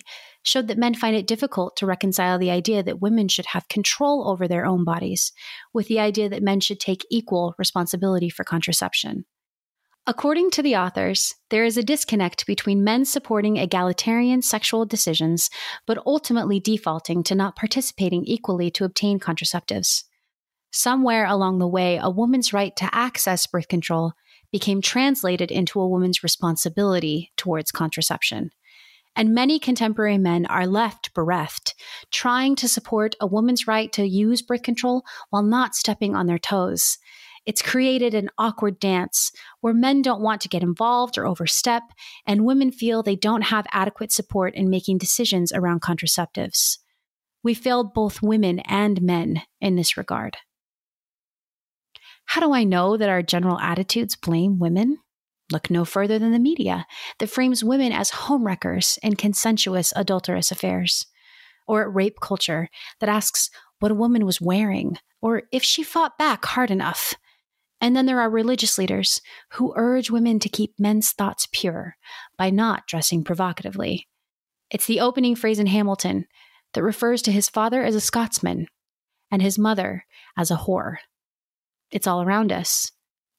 showed 0.50 0.68
that 0.68 0.78
men 0.78 0.96
find 0.96 1.16
it 1.16 1.28
difficult 1.28 1.76
to 1.78 1.86
reconcile 1.86 2.40
the 2.40 2.52
idea 2.52 2.82
that 2.82 3.00
women 3.00 3.28
should 3.28 3.46
have 3.48 3.68
control 3.68 4.28
over 4.28 4.48
their 4.48 4.66
own 4.66 4.84
bodies 4.84 5.32
with 5.74 5.88
the 5.88 6.00
idea 6.00 6.28
that 6.28 6.44
men 6.44 6.60
should 6.60 6.80
take 6.80 7.06
equal 7.12 7.54
responsibility 7.58 8.30
for 8.30 8.44
contraception. 8.44 9.26
According 10.08 10.50
to 10.52 10.64
the 10.64 10.76
authors, 10.76 11.36
there 11.52 11.64
is 11.64 11.78
a 11.78 11.84
disconnect 11.84 12.48
between 12.48 12.84
men 12.84 13.06
supporting 13.06 13.58
egalitarian 13.58 14.42
sexual 14.42 14.86
decisions, 14.86 15.52
but 15.86 16.02
ultimately 16.04 16.60
defaulting 16.60 17.22
to 17.24 17.36
not 17.36 17.56
participating 17.56 18.26
equally 18.26 18.72
to 18.72 18.86
obtain 18.86 19.20
contraceptives. 19.20 20.06
Somewhere 20.72 21.26
along 21.26 21.60
the 21.60 21.68
way, 21.68 21.98
a 22.02 22.10
woman's 22.10 22.54
right 22.54 22.76
to 22.78 22.90
access 22.92 23.46
birth 23.46 23.68
control 23.68 24.14
became 24.52 24.82
translated 24.82 25.52
into 25.52 25.80
a 25.80 25.88
woman's 25.88 26.24
responsibility 26.24 27.32
towards 27.38 27.72
contraception. 27.72 28.50
And 29.20 29.34
many 29.34 29.60
contemporary 29.60 30.18
men 30.18 30.46
are 30.46 30.66
left 30.66 31.14
bereft, 31.14 31.76
trying 32.10 32.56
to 32.56 32.70
support 32.70 33.18
a 33.20 33.28
woman's 33.28 33.68
right 33.68 33.92
to 33.92 34.08
use 34.08 34.42
birth 34.42 34.64
control 34.64 35.04
while 35.30 35.44
not 35.44 35.76
stepping 35.76 36.16
on 36.16 36.26
their 36.26 36.40
toes. 36.40 36.98
It's 37.46 37.62
created 37.62 38.14
an 38.14 38.30
awkward 38.38 38.80
dance 38.80 39.34
where 39.60 39.74
men 39.74 40.02
don't 40.02 40.22
want 40.22 40.40
to 40.42 40.48
get 40.48 40.64
involved 40.64 41.18
or 41.18 41.28
overstep, 41.28 41.84
and 42.26 42.46
women 42.46 42.72
feel 42.72 43.04
they 43.04 43.18
don't 43.18 43.42
have 43.42 43.68
adequate 43.74 44.14
support 44.14 44.56
in 44.56 44.70
making 44.70 45.00
decisions 45.00 45.52
around 45.52 45.82
contraceptives. 45.82 46.78
We 47.44 47.54
failed 47.54 47.94
both 47.94 48.22
women 48.22 48.60
and 48.60 49.02
men 49.02 49.42
in 49.60 49.76
this 49.76 49.98
regard. 49.98 50.38
How 52.24 52.40
do 52.40 52.54
I 52.54 52.64
know 52.64 52.96
that 52.96 53.10
our 53.10 53.22
general 53.22 53.60
attitudes 53.60 54.16
blame 54.16 54.60
women? 54.60 55.00
Look 55.52 55.70
no 55.70 55.86
further 55.86 56.20
than 56.20 56.32
the 56.32 56.40
media 56.40 56.86
that 57.18 57.30
frames 57.30 57.64
women 57.64 57.92
as 57.92 58.12
homewreckers 58.12 59.00
in 59.02 59.16
consensuous 59.16 59.92
adulterous 59.96 60.52
affairs, 60.52 61.08
or 61.68 61.90
rape 61.90 62.20
culture 62.22 62.70
that 63.00 63.10
asks 63.10 63.50
what 63.80 63.92
a 63.92 63.96
woman 63.96 64.26
was 64.26 64.42
wearing 64.42 64.98
or 65.22 65.44
if 65.52 65.64
she 65.64 65.84
fought 65.84 66.18
back 66.18 66.46
hard 66.46 66.72
enough. 66.72 67.16
And 67.82 67.96
then 67.96 68.06
there 68.06 68.20
are 68.20 68.30
religious 68.30 68.78
leaders 68.78 69.22
who 69.52 69.74
urge 69.76 70.10
women 70.10 70.40
to 70.40 70.50
keep 70.50 70.74
men's 70.78 71.12
thoughts 71.12 71.48
pure 71.52 71.96
by 72.38 72.50
not 72.50 72.88
dressing 72.88 73.24
provocatively. 73.24 74.08
It's 74.70 74.86
the 74.86 75.00
opening 75.00 75.36
phrase 75.36 75.60
in 75.60 75.68
Hamilton 75.68 76.26
that 76.74 76.84
refers 76.84 77.22
to 77.24 77.32
his 77.32 77.50
father 77.50 77.84
as 77.84 77.96
a 77.96 78.02
Scotsman 78.02 78.68
and 79.32 79.42
his 79.42 79.58
mother 79.58 80.06
as 80.38 80.52
a 80.52 80.58
whore. 80.58 80.98
It's 81.92 82.08
all 82.08 82.22
around 82.22 82.52
us. 82.52 82.92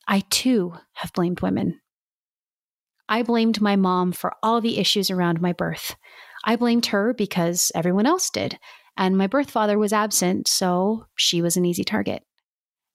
I 0.08 0.24
too 0.30 0.74
have 0.94 1.12
blamed 1.12 1.40
women. 1.40 1.80
I 3.10 3.24
blamed 3.24 3.60
my 3.60 3.74
mom 3.74 4.12
for 4.12 4.34
all 4.40 4.60
the 4.60 4.78
issues 4.78 5.10
around 5.10 5.40
my 5.40 5.52
birth. 5.52 5.96
I 6.44 6.54
blamed 6.54 6.86
her 6.86 7.12
because 7.12 7.72
everyone 7.74 8.06
else 8.06 8.30
did, 8.30 8.56
and 8.96 9.18
my 9.18 9.26
birth 9.26 9.50
father 9.50 9.78
was 9.78 9.92
absent, 9.92 10.46
so 10.46 11.06
she 11.16 11.42
was 11.42 11.56
an 11.56 11.64
easy 11.64 11.82
target. 11.82 12.22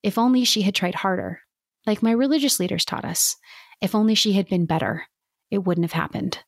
If 0.03 0.17
only 0.17 0.45
she 0.45 0.62
had 0.62 0.74
tried 0.74 0.95
harder, 0.95 1.41
like 1.86 2.01
my 2.01 2.12
religious 2.12 2.62
leaders 2.62 2.86
taught 2.86 3.03
us. 3.03 3.36
If 3.81 3.93
only 3.93 4.15
she 4.15 4.34
had 4.34 4.48
been 4.48 4.65
better, 4.65 5.05
it 5.51 5.65
wouldn't 5.65 5.84
have 5.84 6.00
happened. 6.00 6.39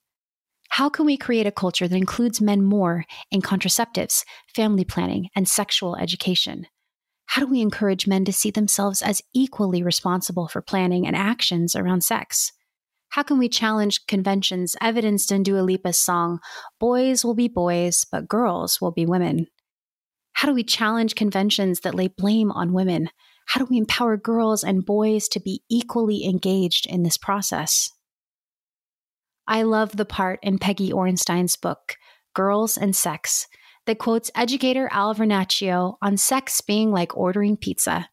How 0.70 0.88
can 0.88 1.06
we 1.06 1.18
create 1.18 1.48
a 1.48 1.52
culture 1.52 1.90
that 1.90 1.96
includes 1.96 2.40
men 2.40 2.64
more 2.64 3.04
in 3.32 3.42
contraceptives, 3.42 4.24
family 4.56 4.86
planning, 4.86 5.28
and 5.36 5.48
sexual 5.48 5.98
education? 5.98 6.68
How 7.26 7.42
do 7.42 7.48
we 7.48 7.62
encourage 7.62 8.08
men 8.08 8.24
to 8.26 8.34
see 8.34 8.50
themselves 8.50 9.02
as 9.02 9.22
equally 9.34 9.84
responsible 9.84 10.48
for 10.48 10.62
planning 10.62 11.06
and 11.06 11.18
actions 11.18 11.76
around 11.76 12.06
sex? 12.06 12.54
How 13.18 13.24
can 13.24 13.40
we 13.40 13.50
challenge 13.50 14.06
conventions 14.06 14.76
evidenced 14.80 15.32
in 15.32 15.42
Dua 15.42 15.62
Lipa's 15.62 15.98
song, 15.98 16.38
Boys 16.80 17.26
Will 17.26 17.34
Be 17.34 17.48
Boys, 17.48 18.06
but 18.06 18.28
Girls 18.28 18.80
Will 18.80 18.92
Be 18.92 19.08
Women? 19.08 19.48
How 20.34 20.48
do 20.48 20.54
we 20.54 20.64
challenge 20.64 21.16
conventions 21.16 21.80
that 21.80 21.96
lay 21.96 22.10
blame 22.10 22.52
on 22.52 22.74
women? 22.74 23.10
How 23.48 23.60
do 23.60 23.66
we 23.68 23.80
empower 23.80 24.18
girls 24.18 24.64
and 24.64 24.86
boys 24.86 25.28
to 25.30 25.40
be 25.40 25.64
equally 25.68 26.26
engaged 26.26 26.86
in 26.86 27.02
this 27.02 27.18
process? 27.18 27.90
I 29.48 29.64
love 29.64 29.98
the 29.98 30.06
part 30.06 30.38
in 30.44 30.60
Peggy 30.60 30.92
Orenstein's 30.92 31.56
book, 31.56 31.96
Girls 32.36 32.78
and 32.78 32.96
Sex, 32.96 33.48
that 33.88 33.98
quotes 33.98 34.30
educator 34.36 34.90
Al 34.92 35.16
Vernacchio 35.16 35.96
on 36.04 36.18
sex 36.18 36.62
being 36.62 36.92
like 36.92 37.18
ordering 37.18 37.58
pizza. 37.58 38.10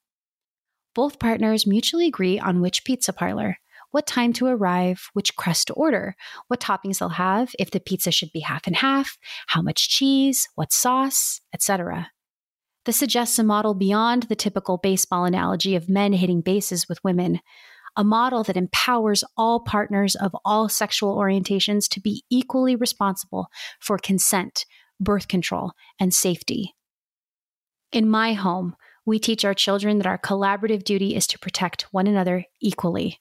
Both 0.94 1.18
partners 1.18 1.66
mutually 1.66 2.06
agree 2.06 2.38
on 2.38 2.62
which 2.62 2.86
pizza 2.86 3.12
parlor, 3.12 3.58
what 3.94 4.08
time 4.08 4.32
to 4.32 4.46
arrive, 4.46 5.08
which 5.12 5.36
crust 5.36 5.68
to 5.68 5.72
order, 5.74 6.16
what 6.48 6.58
toppings 6.58 6.98
they'll 6.98 7.10
have, 7.10 7.52
if 7.60 7.70
the 7.70 7.78
pizza 7.78 8.10
should 8.10 8.32
be 8.32 8.40
half 8.40 8.66
and 8.66 8.74
half, 8.74 9.16
how 9.46 9.62
much 9.62 9.88
cheese, 9.88 10.48
what 10.56 10.72
sauce, 10.72 11.40
etc. 11.54 12.10
This 12.86 12.96
suggests 12.96 13.38
a 13.38 13.44
model 13.44 13.72
beyond 13.72 14.24
the 14.24 14.34
typical 14.34 14.78
baseball 14.78 15.24
analogy 15.24 15.76
of 15.76 15.88
men 15.88 16.12
hitting 16.12 16.40
bases 16.40 16.88
with 16.88 17.04
women, 17.04 17.38
a 17.96 18.02
model 18.02 18.42
that 18.42 18.56
empowers 18.56 19.22
all 19.36 19.60
partners 19.60 20.16
of 20.16 20.34
all 20.44 20.68
sexual 20.68 21.16
orientations 21.16 21.88
to 21.90 22.00
be 22.00 22.24
equally 22.28 22.74
responsible 22.74 23.46
for 23.78 23.96
consent, 23.96 24.66
birth 24.98 25.28
control, 25.28 25.70
and 26.00 26.12
safety. 26.12 26.74
In 27.92 28.10
my 28.10 28.32
home, 28.32 28.74
we 29.06 29.20
teach 29.20 29.44
our 29.44 29.54
children 29.54 29.98
that 29.98 30.06
our 30.08 30.18
collaborative 30.18 30.82
duty 30.82 31.14
is 31.14 31.28
to 31.28 31.38
protect 31.38 31.82
one 31.92 32.08
another 32.08 32.44
equally 32.60 33.20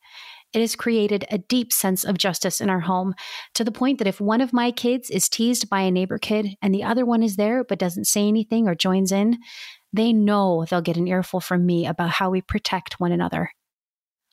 it 0.54 0.62
has 0.62 0.76
created 0.76 1.26
a 1.32 1.38
deep 1.38 1.74
sense 1.74 2.04
of 2.04 2.18
justice 2.18 2.62
in 2.62 2.70
our 2.70 2.82
home 2.82 3.14
to 3.56 3.64
the 3.64 3.72
point 3.72 3.98
that 3.98 4.08
if 4.08 4.22
one 4.22 4.42
of 4.42 4.54
my 4.54 4.72
kids 4.72 5.10
is 5.10 5.30
teased 5.30 5.70
by 5.70 5.82
a 5.82 5.92
neighbor 5.92 6.18
kid 6.18 6.56
and 6.62 6.74
the 6.74 6.84
other 6.84 7.06
one 7.06 7.24
is 7.24 7.36
there 7.36 7.64
but 7.64 7.80
doesn't 7.80 8.06
say 8.06 8.28
anything 8.28 8.68
or 8.68 8.76
joins 8.76 9.12
in, 9.12 9.40
they 9.92 10.14
know 10.14 10.66
they'll 10.70 10.82
get 10.82 10.98
an 10.98 11.08
earful 11.08 11.40
from 11.40 11.66
me 11.66 11.86
about 11.86 12.10
how 12.10 12.30
we 12.30 12.42
protect 12.42 13.00
one 13.00 13.12
another. 13.12 13.50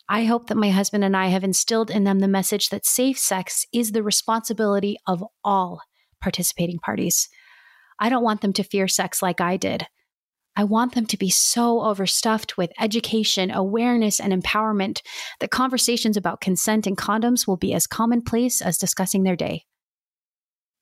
I 0.08 0.24
hope 0.24 0.48
that 0.48 0.56
my 0.56 0.70
husband 0.70 1.04
and 1.04 1.16
I 1.16 1.28
have 1.28 1.44
instilled 1.44 1.90
in 1.90 2.04
them 2.04 2.18
the 2.18 2.28
message 2.28 2.70
that 2.70 2.84
safe 2.84 3.18
sex 3.18 3.64
is 3.72 3.92
the 3.92 4.02
responsibility 4.02 4.96
of 5.06 5.24
all 5.44 5.82
participating 6.20 6.78
parties. 6.80 7.28
I 7.98 8.08
don't 8.08 8.24
want 8.24 8.40
them 8.40 8.52
to 8.54 8.64
fear 8.64 8.88
sex 8.88 9.22
like 9.22 9.40
I 9.40 9.56
did. 9.56 9.86
I 10.56 10.64
want 10.64 10.94
them 10.94 11.06
to 11.06 11.16
be 11.16 11.30
so 11.30 11.82
overstuffed 11.82 12.56
with 12.56 12.72
education, 12.78 13.50
awareness, 13.50 14.20
and 14.20 14.32
empowerment 14.32 15.00
that 15.38 15.50
conversations 15.50 16.16
about 16.16 16.40
consent 16.40 16.86
and 16.86 16.98
condoms 16.98 17.46
will 17.46 17.56
be 17.56 17.72
as 17.72 17.86
commonplace 17.86 18.60
as 18.60 18.76
discussing 18.76 19.22
their 19.22 19.36
day. 19.36 19.64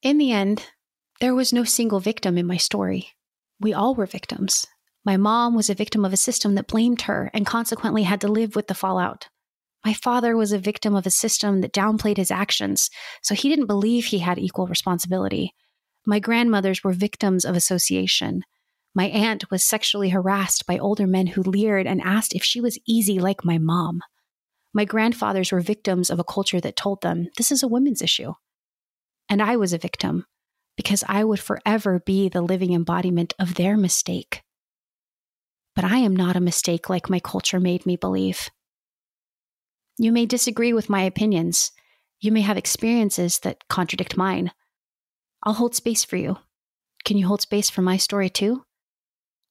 In 0.02 0.18
the 0.18 0.32
end, 0.32 0.64
there 1.20 1.34
was 1.34 1.52
no 1.52 1.64
single 1.64 2.00
victim 2.00 2.38
in 2.38 2.46
my 2.46 2.56
story. 2.56 3.08
We 3.60 3.74
all 3.74 3.94
were 3.94 4.06
victims. 4.06 4.66
My 5.04 5.16
mom 5.16 5.54
was 5.54 5.68
a 5.68 5.74
victim 5.74 6.04
of 6.04 6.12
a 6.12 6.16
system 6.16 6.54
that 6.54 6.68
blamed 6.68 7.02
her 7.02 7.30
and 7.34 7.46
consequently 7.46 8.04
had 8.04 8.20
to 8.22 8.28
live 8.28 8.54
with 8.54 8.68
the 8.68 8.74
fallout. 8.74 9.28
My 9.84 9.92
father 9.92 10.36
was 10.36 10.52
a 10.52 10.58
victim 10.58 10.94
of 10.94 11.06
a 11.06 11.10
system 11.10 11.60
that 11.60 11.72
downplayed 11.72 12.16
his 12.16 12.30
actions, 12.30 12.90
so 13.22 13.34
he 13.34 13.48
didn't 13.48 13.66
believe 13.66 14.06
he 14.06 14.18
had 14.18 14.38
equal 14.38 14.66
responsibility. 14.66 15.54
My 16.06 16.18
grandmothers 16.18 16.82
were 16.82 16.92
victims 16.92 17.44
of 17.44 17.56
association. 17.56 18.42
My 18.98 19.04
aunt 19.10 19.48
was 19.48 19.64
sexually 19.64 20.08
harassed 20.08 20.66
by 20.66 20.76
older 20.76 21.06
men 21.06 21.28
who 21.28 21.42
leered 21.44 21.86
and 21.86 22.02
asked 22.02 22.34
if 22.34 22.42
she 22.42 22.60
was 22.60 22.80
easy 22.84 23.20
like 23.20 23.44
my 23.44 23.56
mom. 23.56 24.00
My 24.74 24.84
grandfathers 24.84 25.52
were 25.52 25.60
victims 25.60 26.10
of 26.10 26.18
a 26.18 26.24
culture 26.24 26.60
that 26.60 26.74
told 26.74 27.02
them 27.02 27.28
this 27.36 27.52
is 27.52 27.62
a 27.62 27.68
women's 27.68 28.02
issue. 28.02 28.32
And 29.28 29.40
I 29.40 29.54
was 29.54 29.72
a 29.72 29.78
victim 29.78 30.26
because 30.76 31.04
I 31.06 31.22
would 31.22 31.38
forever 31.38 32.00
be 32.00 32.28
the 32.28 32.42
living 32.42 32.72
embodiment 32.72 33.34
of 33.38 33.54
their 33.54 33.76
mistake. 33.76 34.42
But 35.76 35.84
I 35.84 35.98
am 35.98 36.16
not 36.16 36.34
a 36.34 36.40
mistake 36.40 36.90
like 36.90 37.08
my 37.08 37.20
culture 37.20 37.60
made 37.60 37.86
me 37.86 37.94
believe. 37.94 38.48
You 39.96 40.10
may 40.10 40.26
disagree 40.26 40.72
with 40.72 40.90
my 40.90 41.02
opinions. 41.02 41.70
You 42.18 42.32
may 42.32 42.40
have 42.40 42.56
experiences 42.56 43.38
that 43.44 43.68
contradict 43.68 44.16
mine. 44.16 44.50
I'll 45.44 45.54
hold 45.54 45.76
space 45.76 46.04
for 46.04 46.16
you. 46.16 46.38
Can 47.04 47.16
you 47.16 47.28
hold 47.28 47.42
space 47.42 47.70
for 47.70 47.82
my 47.82 47.96
story 47.96 48.28
too? 48.28 48.64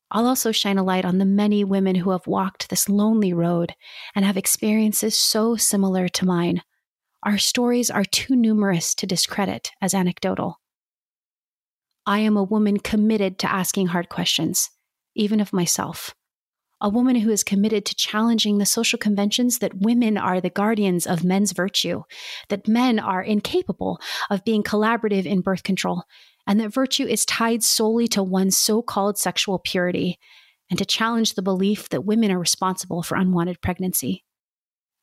I'll 0.10 0.28
also 0.28 0.52
shine 0.52 0.78
a 0.78 0.84
light 0.84 1.06
on 1.06 1.18
the 1.18 1.26
many 1.26 1.64
women 1.64 1.96
who 1.96 2.12
have 2.12 2.28
walked 2.28 2.70
this 2.70 2.88
lonely 2.88 3.34
road 3.34 3.74
and 4.16 4.24
have 4.24 4.38
experiences 4.38 5.18
so 5.18 5.56
similar 5.56 6.08
to 6.10 6.26
mine. 6.26 6.62
Our 7.24 7.38
stories 7.38 7.92
are 7.92 8.06
too 8.06 8.36
numerous 8.36 8.96
to 8.96 9.06
discredit 9.06 9.72
as 9.82 9.94
anecdotal. 9.94 10.60
I 12.06 12.20
am 12.20 12.38
a 12.38 12.44
woman 12.44 12.80
committed 12.80 13.38
to 13.40 13.52
asking 13.52 13.88
hard 13.88 14.08
questions, 14.08 14.70
even 15.14 15.42
of 15.42 15.52
myself. 15.52 16.16
A 16.80 16.90
woman 16.90 17.18
who 17.18 17.32
is 17.32 17.44
committed 17.44 17.86
to 17.86 17.96
challenging 17.96 18.60
the 18.60 18.66
social 18.66 19.00
conventions 19.00 19.60
that 19.60 19.82
women 19.82 20.18
are 20.18 20.40
the 20.40 20.50
guardians 20.50 21.06
of 21.06 21.26
men's 21.26 21.52
virtue, 21.52 22.04
that 22.48 22.68
men 22.68 22.98
are 23.00 23.22
incapable 23.22 24.00
of 24.30 24.46
being 24.46 24.64
collaborative 24.64 25.26
in 25.26 25.42
birth 25.42 25.64
control, 25.64 26.04
and 26.48 26.60
that 26.60 26.74
virtue 26.74 27.06
is 27.06 27.26
tied 27.26 27.62
solely 27.64 28.08
to 28.08 28.24
one's 28.24 28.58
so 28.58 28.82
called 28.82 29.18
sexual 29.18 29.60
purity, 29.60 30.18
and 30.70 30.80
to 30.80 30.86
challenge 30.86 31.34
the 31.34 31.42
belief 31.42 31.90
that 31.90 32.06
women 32.06 32.32
are 32.32 32.40
responsible 32.40 33.04
for 33.04 33.16
unwanted 33.16 33.62
pregnancy. 33.62 34.24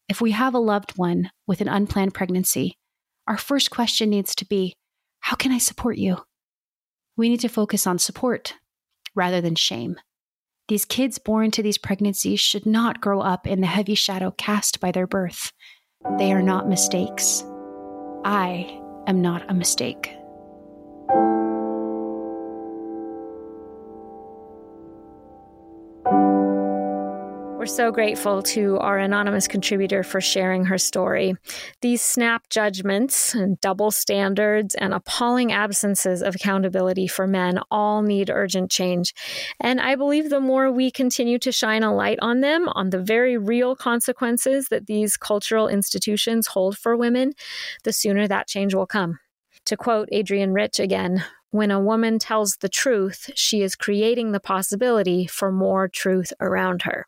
If 0.08 0.20
we 0.20 0.32
have 0.32 0.54
a 0.54 0.58
loved 0.58 0.92
one 0.96 1.30
with 1.46 1.60
an 1.60 1.68
unplanned 1.68 2.14
pregnancy, 2.14 2.78
our 3.26 3.38
first 3.38 3.70
question 3.70 4.10
needs 4.10 4.34
to 4.36 4.46
be 4.46 4.74
How 5.20 5.36
can 5.36 5.52
I 5.52 5.58
support 5.58 5.98
you? 5.98 6.18
We 7.16 7.28
need 7.28 7.40
to 7.40 7.48
focus 7.48 7.86
on 7.86 7.98
support 7.98 8.54
rather 9.14 9.40
than 9.40 9.54
shame. 9.54 9.96
These 10.68 10.86
kids 10.86 11.18
born 11.18 11.50
to 11.52 11.62
these 11.62 11.78
pregnancies 11.78 12.40
should 12.40 12.64
not 12.64 13.00
grow 13.00 13.20
up 13.20 13.46
in 13.46 13.60
the 13.60 13.66
heavy 13.66 13.94
shadow 13.94 14.30
cast 14.30 14.80
by 14.80 14.92
their 14.92 15.06
birth. 15.06 15.52
They 16.18 16.32
are 16.32 16.42
not 16.42 16.68
mistakes. 16.68 17.44
I 18.24 18.80
am 19.06 19.20
not 19.20 19.48
a 19.50 19.54
mistake. 19.54 20.16
We're 27.64 27.68
so 27.68 27.90
grateful 27.92 28.42
to 28.42 28.76
our 28.80 28.98
anonymous 28.98 29.48
contributor 29.48 30.02
for 30.02 30.20
sharing 30.20 30.66
her 30.66 30.76
story. 30.76 31.34
These 31.80 32.02
snap 32.02 32.50
judgments 32.50 33.34
and 33.34 33.58
double 33.62 33.90
standards 33.90 34.74
and 34.74 34.92
appalling 34.92 35.50
absences 35.50 36.20
of 36.20 36.34
accountability 36.34 37.06
for 37.06 37.26
men 37.26 37.60
all 37.70 38.02
need 38.02 38.28
urgent 38.28 38.70
change. 38.70 39.14
And 39.60 39.80
I 39.80 39.94
believe 39.94 40.28
the 40.28 40.40
more 40.40 40.70
we 40.70 40.90
continue 40.90 41.38
to 41.38 41.50
shine 41.50 41.82
a 41.82 41.94
light 41.94 42.18
on 42.20 42.42
them, 42.42 42.68
on 42.68 42.90
the 42.90 43.00
very 43.00 43.38
real 43.38 43.74
consequences 43.74 44.68
that 44.68 44.86
these 44.86 45.16
cultural 45.16 45.66
institutions 45.66 46.48
hold 46.48 46.76
for 46.76 46.98
women, 46.98 47.32
the 47.82 47.94
sooner 47.94 48.28
that 48.28 48.46
change 48.46 48.74
will 48.74 48.86
come. 48.86 49.20
To 49.64 49.76
quote 49.78 50.10
Adrienne 50.12 50.52
Rich 50.52 50.80
again, 50.80 51.24
when 51.50 51.70
a 51.70 51.80
woman 51.80 52.18
tells 52.18 52.58
the 52.58 52.68
truth, 52.68 53.30
she 53.34 53.62
is 53.62 53.74
creating 53.74 54.32
the 54.32 54.40
possibility 54.40 55.26
for 55.26 55.50
more 55.50 55.88
truth 55.88 56.30
around 56.42 56.82
her. 56.82 57.06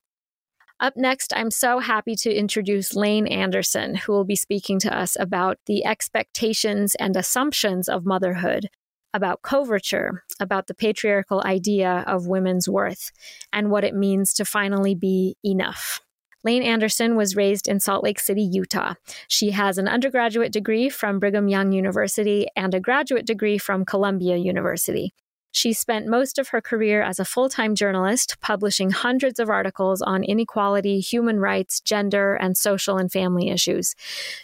Up 0.78 0.95
next, 0.95 1.33
I'm 1.35 1.50
so 1.50 1.78
happy 1.78 2.14
to 2.16 2.35
introduce 2.35 2.95
Lane 2.95 3.26
Anderson, 3.26 3.95
who 3.95 4.12
will 4.12 4.25
be 4.25 4.37
speaking 4.37 4.78
to 4.80 4.95
us 4.95 5.16
about 5.18 5.59
the 5.64 5.87
expectations 5.87 6.95
and 6.97 7.16
assumptions 7.16 7.88
of 7.88 8.04
motherhood, 8.04 8.68
about 9.14 9.40
coverture, 9.40 10.23
about 10.38 10.66
the 10.66 10.75
patriarchal 10.75 11.42
idea 11.47 12.04
of 12.06 12.26
women's 12.26 12.68
worth, 12.68 13.11
and 13.54 13.71
what 13.71 13.85
it 13.85 13.95
means 13.95 14.35
to 14.35 14.45
finally 14.45 14.95
be 14.95 15.37
enough. 15.42 16.02
Lane 16.45 16.62
Anderson 16.62 17.16
was 17.16 17.35
raised 17.35 17.66
in 17.66 17.80
Salt 17.80 18.04
Lake 18.04 18.21
City, 18.21 18.42
Utah. 18.42 18.95
She 19.28 19.52
has 19.52 19.78
an 19.78 19.88
undergraduate 19.88 20.52
degree 20.52 20.90
from 20.90 21.18
Brigham 21.18 21.49
Young 21.49 21.73
University 21.73 22.49
and 22.54 22.75
a 22.75 22.80
graduate 22.80 23.25
degree 23.26 23.56
from 23.56 23.87
Columbia 23.87 24.37
University. 24.37 25.14
She 25.56 25.72
spent 25.72 26.06
most 26.06 26.38
of 26.38 26.48
her 26.48 26.60
career 26.60 27.00
as 27.00 27.18
a 27.18 27.25
full 27.25 27.48
time 27.48 27.75
journalist, 27.75 28.36
publishing 28.42 28.90
hundreds 28.90 29.38
of 29.38 29.48
articles 29.48 30.02
on 30.02 30.22
inequality, 30.22 31.00
human 31.00 31.40
rights, 31.40 31.80
gender, 31.80 32.34
and 32.34 32.58
social 32.58 32.98
and 32.98 33.10
family 33.10 33.48
issues. 33.48 33.94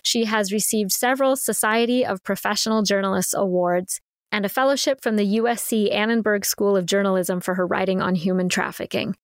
She 0.02 0.24
has 0.24 0.54
received 0.54 0.90
several 0.90 1.36
Society 1.36 2.02
of 2.02 2.24
Professional 2.24 2.82
Journalists 2.82 3.34
awards 3.34 4.00
and 4.32 4.46
a 4.46 4.48
fellowship 4.48 5.02
from 5.02 5.16
the 5.16 5.36
USC 5.36 5.92
Annenberg 5.92 6.46
School 6.46 6.78
of 6.78 6.86
Journalism 6.86 7.42
for 7.42 7.56
her 7.56 7.66
writing 7.66 8.00
on 8.00 8.14
human 8.14 8.48
trafficking. 8.48 9.14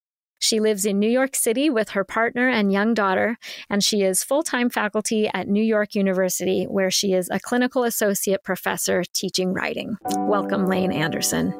She 0.40 0.61
lives 0.61 0.85
in 0.85 0.99
New 0.99 1.09
York 1.09 1.35
City 1.35 1.71
with 1.71 1.88
her 1.90 2.04
partner 2.04 2.50
and 2.50 2.71
young 2.71 2.92
daughter, 2.92 3.38
and 3.71 3.83
she 3.83 4.02
is 4.02 4.23
full 4.23 4.42
time 4.42 4.68
faculty 4.68 5.26
at 5.33 5.49
New 5.49 5.64
York 5.64 5.95
University, 5.95 6.64
where 6.64 6.90
she 6.90 7.14
is 7.14 7.30
a 7.30 7.40
clinical 7.40 7.85
associate 7.85 8.45
professor 8.45 9.04
teaching 9.14 9.54
writing. 9.54 9.97
Welcome, 10.18 10.66
Lane 10.66 10.92
Anderson. 10.92 11.54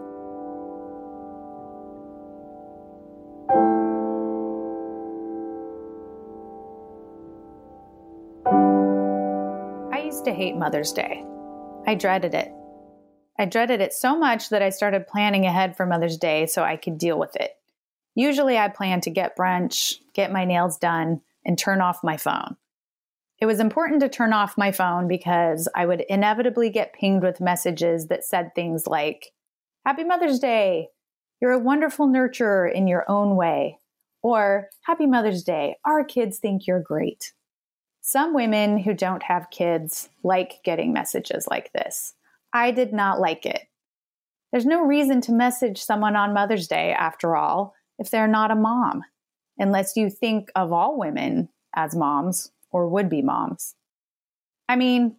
To 10.25 10.33
hate 10.33 10.57
Mother's 10.57 10.93
Day. 10.93 11.25
I 11.87 11.95
dreaded 11.95 12.35
it. 12.35 12.51
I 13.39 13.45
dreaded 13.45 13.81
it 13.81 13.93
so 13.93 14.19
much 14.19 14.49
that 14.49 14.63
I 14.63 14.71
started 14.71 15.07
planning 15.07 15.47
ahead 15.47 15.77
for 15.77 15.87
Mother's 15.87 16.17
Day 16.17 16.47
so 16.47 16.65
I 16.65 16.77
could 16.77 16.99
deal 16.99 17.19
with 17.19 17.37
it. 17.37 17.53
Usually, 18.15 18.59
I 18.59 18.69
plan 18.69 19.01
to 19.03 19.11
get 19.11 19.37
brunch, 19.37 19.97
get 20.15 20.33
my 20.33 20.45
nails 20.45 20.79
done, 20.79 21.21
and 21.45 21.57
turn 21.57 21.81
off 21.81 22.03
my 22.03 22.17
phone. 22.17 22.57
It 23.39 23.47
was 23.47 23.61
important 23.61 24.01
to 24.01 24.09
turn 24.09 24.33
off 24.33 24.59
my 24.59 24.73
phone 24.73 25.07
because 25.07 25.69
I 25.77 25.87
would 25.87 26.01
inevitably 26.09 26.71
get 26.71 26.95
pinged 26.95 27.23
with 27.23 27.41
messages 27.41 28.09
that 28.09 28.25
said 28.25 28.55
things 28.55 28.87
like, 28.87 29.33
Happy 29.87 30.03
Mother's 30.03 30.41
Day! 30.41 30.89
You're 31.41 31.53
a 31.53 31.59
wonderful 31.59 32.09
nurturer 32.09 32.73
in 32.73 32.89
your 32.89 33.09
own 33.09 33.37
way. 33.37 33.79
Or, 34.23 34.71
Happy 34.83 35.07
Mother's 35.07 35.45
Day! 35.45 35.77
Our 35.85 36.03
kids 36.03 36.39
think 36.39 36.67
you're 36.67 36.81
great. 36.81 37.33
Some 38.11 38.33
women 38.33 38.79
who 38.79 38.95
don't 38.95 39.23
have 39.23 39.51
kids 39.51 40.09
like 40.25 40.63
getting 40.65 40.95
messages 40.95 41.47
like 41.47 41.75
this. 41.75 42.15
I 42.55 42.71
did 42.71 42.91
not 42.91 43.21
like 43.21 43.45
it. 43.45 43.69
There's 44.51 44.65
no 44.65 44.83
reason 44.83 45.21
to 45.21 45.33
message 45.33 45.79
someone 45.83 46.17
on 46.17 46.33
Mother's 46.33 46.67
Day, 46.67 46.93
after 46.93 47.37
all, 47.37 47.75
if 47.99 48.09
they're 48.09 48.27
not 48.27 48.51
a 48.51 48.55
mom, 48.55 49.03
unless 49.59 49.95
you 49.95 50.09
think 50.09 50.51
of 50.57 50.73
all 50.73 50.99
women 50.99 51.51
as 51.77 51.95
moms 51.95 52.51
or 52.71 52.89
would 52.89 53.11
be 53.11 53.21
moms. 53.21 53.75
I 54.71 54.77
mean, 54.77 55.15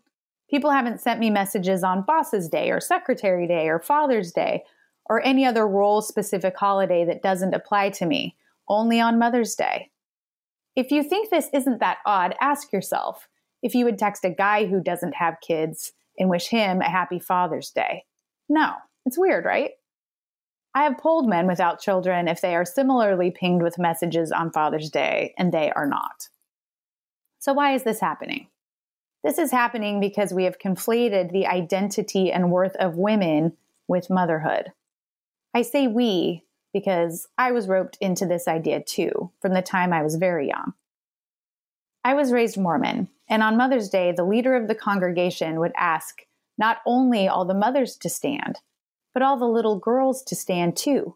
people 0.49 0.71
haven't 0.71 0.99
sent 0.99 1.19
me 1.19 1.29
messages 1.29 1.83
on 1.83 2.01
Boss's 2.01 2.49
Day 2.49 2.71
or 2.71 2.79
Secretary 2.79 3.45
Day 3.45 3.67
or 3.67 3.79
Father's 3.79 4.31
Day 4.31 4.63
or 5.05 5.23
any 5.23 5.45
other 5.45 5.67
role 5.67 6.01
specific 6.01 6.57
holiday 6.57 7.05
that 7.05 7.21
doesn't 7.21 7.53
apply 7.53 7.91
to 7.91 8.07
me, 8.07 8.35
only 8.67 8.99
on 8.99 9.19
Mother's 9.19 9.53
Day. 9.53 9.91
If 10.79 10.91
you 10.91 11.03
think 11.03 11.29
this 11.29 11.49
isn't 11.53 11.81
that 11.81 11.97
odd, 12.05 12.35
ask 12.39 12.71
yourself 12.71 13.27
if 13.61 13.75
you 13.75 13.83
would 13.83 13.97
text 13.97 14.23
a 14.23 14.29
guy 14.29 14.65
who 14.65 14.81
doesn't 14.81 15.15
have 15.15 15.41
kids 15.45 15.91
and 16.17 16.29
wish 16.29 16.47
him 16.47 16.79
a 16.79 16.89
happy 16.89 17.19
Father's 17.19 17.69
Day. 17.69 18.05
No, 18.47 18.75
it's 19.05 19.17
weird, 19.17 19.43
right? 19.43 19.71
I 20.73 20.83
have 20.83 20.97
polled 20.97 21.27
men 21.27 21.47
without 21.47 21.81
children 21.81 22.29
if 22.29 22.39
they 22.39 22.55
are 22.55 22.63
similarly 22.63 23.29
pinged 23.29 23.61
with 23.61 23.77
messages 23.77 24.31
on 24.31 24.53
Father's 24.53 24.89
Day, 24.89 25.33
and 25.37 25.51
they 25.51 25.69
are 25.69 25.85
not. 25.85 26.29
So, 27.39 27.51
why 27.51 27.73
is 27.73 27.83
this 27.83 27.99
happening? 27.99 28.47
This 29.21 29.37
is 29.37 29.51
happening 29.51 29.99
because 29.99 30.31
we 30.31 30.45
have 30.45 30.59
conflated 30.59 31.33
the 31.33 31.45
identity 31.45 32.31
and 32.31 32.51
worth 32.51 32.77
of 32.77 32.95
women 32.95 33.51
with 33.89 34.09
motherhood. 34.09 34.71
I 35.53 35.63
say 35.63 35.87
we 35.87 36.45
because 36.73 37.27
I 37.37 37.51
was 37.51 37.67
roped 37.67 37.97
into 38.01 38.25
this 38.25 38.47
idea 38.47 38.81
too 38.81 39.31
from 39.41 39.53
the 39.53 39.61
time 39.61 39.93
I 39.93 40.03
was 40.03 40.15
very 40.15 40.47
young. 40.47 40.73
I 42.03 42.13
was 42.13 42.31
raised 42.31 42.57
Mormon, 42.57 43.09
and 43.27 43.43
on 43.43 43.57
Mother's 43.57 43.89
Day, 43.89 44.11
the 44.11 44.23
leader 44.23 44.55
of 44.55 44.67
the 44.67 44.75
congregation 44.75 45.59
would 45.59 45.73
ask 45.75 46.21
not 46.57 46.77
only 46.85 47.27
all 47.27 47.45
the 47.45 47.53
mothers 47.53 47.95
to 47.97 48.09
stand, 48.09 48.59
but 49.13 49.23
all 49.23 49.37
the 49.37 49.45
little 49.45 49.77
girls 49.77 50.23
to 50.23 50.35
stand 50.35 50.77
too. 50.77 51.15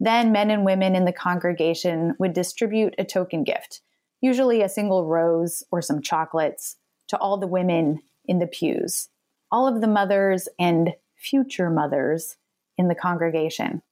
Then 0.00 0.32
men 0.32 0.50
and 0.50 0.64
women 0.64 0.94
in 0.94 1.04
the 1.04 1.12
congregation 1.12 2.14
would 2.18 2.32
distribute 2.32 2.94
a 2.98 3.04
token 3.04 3.44
gift, 3.44 3.80
usually 4.20 4.62
a 4.62 4.68
single 4.68 5.06
rose 5.06 5.62
or 5.70 5.82
some 5.82 6.02
chocolates, 6.02 6.76
to 7.08 7.18
all 7.18 7.36
the 7.36 7.46
women 7.46 8.00
in 8.24 8.38
the 8.38 8.46
pews, 8.46 9.08
all 9.50 9.66
of 9.66 9.80
the 9.80 9.86
mothers 9.86 10.48
and 10.58 10.94
future 11.16 11.70
mothers 11.70 12.36
in 12.78 12.88
the 12.88 12.94
congregation. 12.94 13.82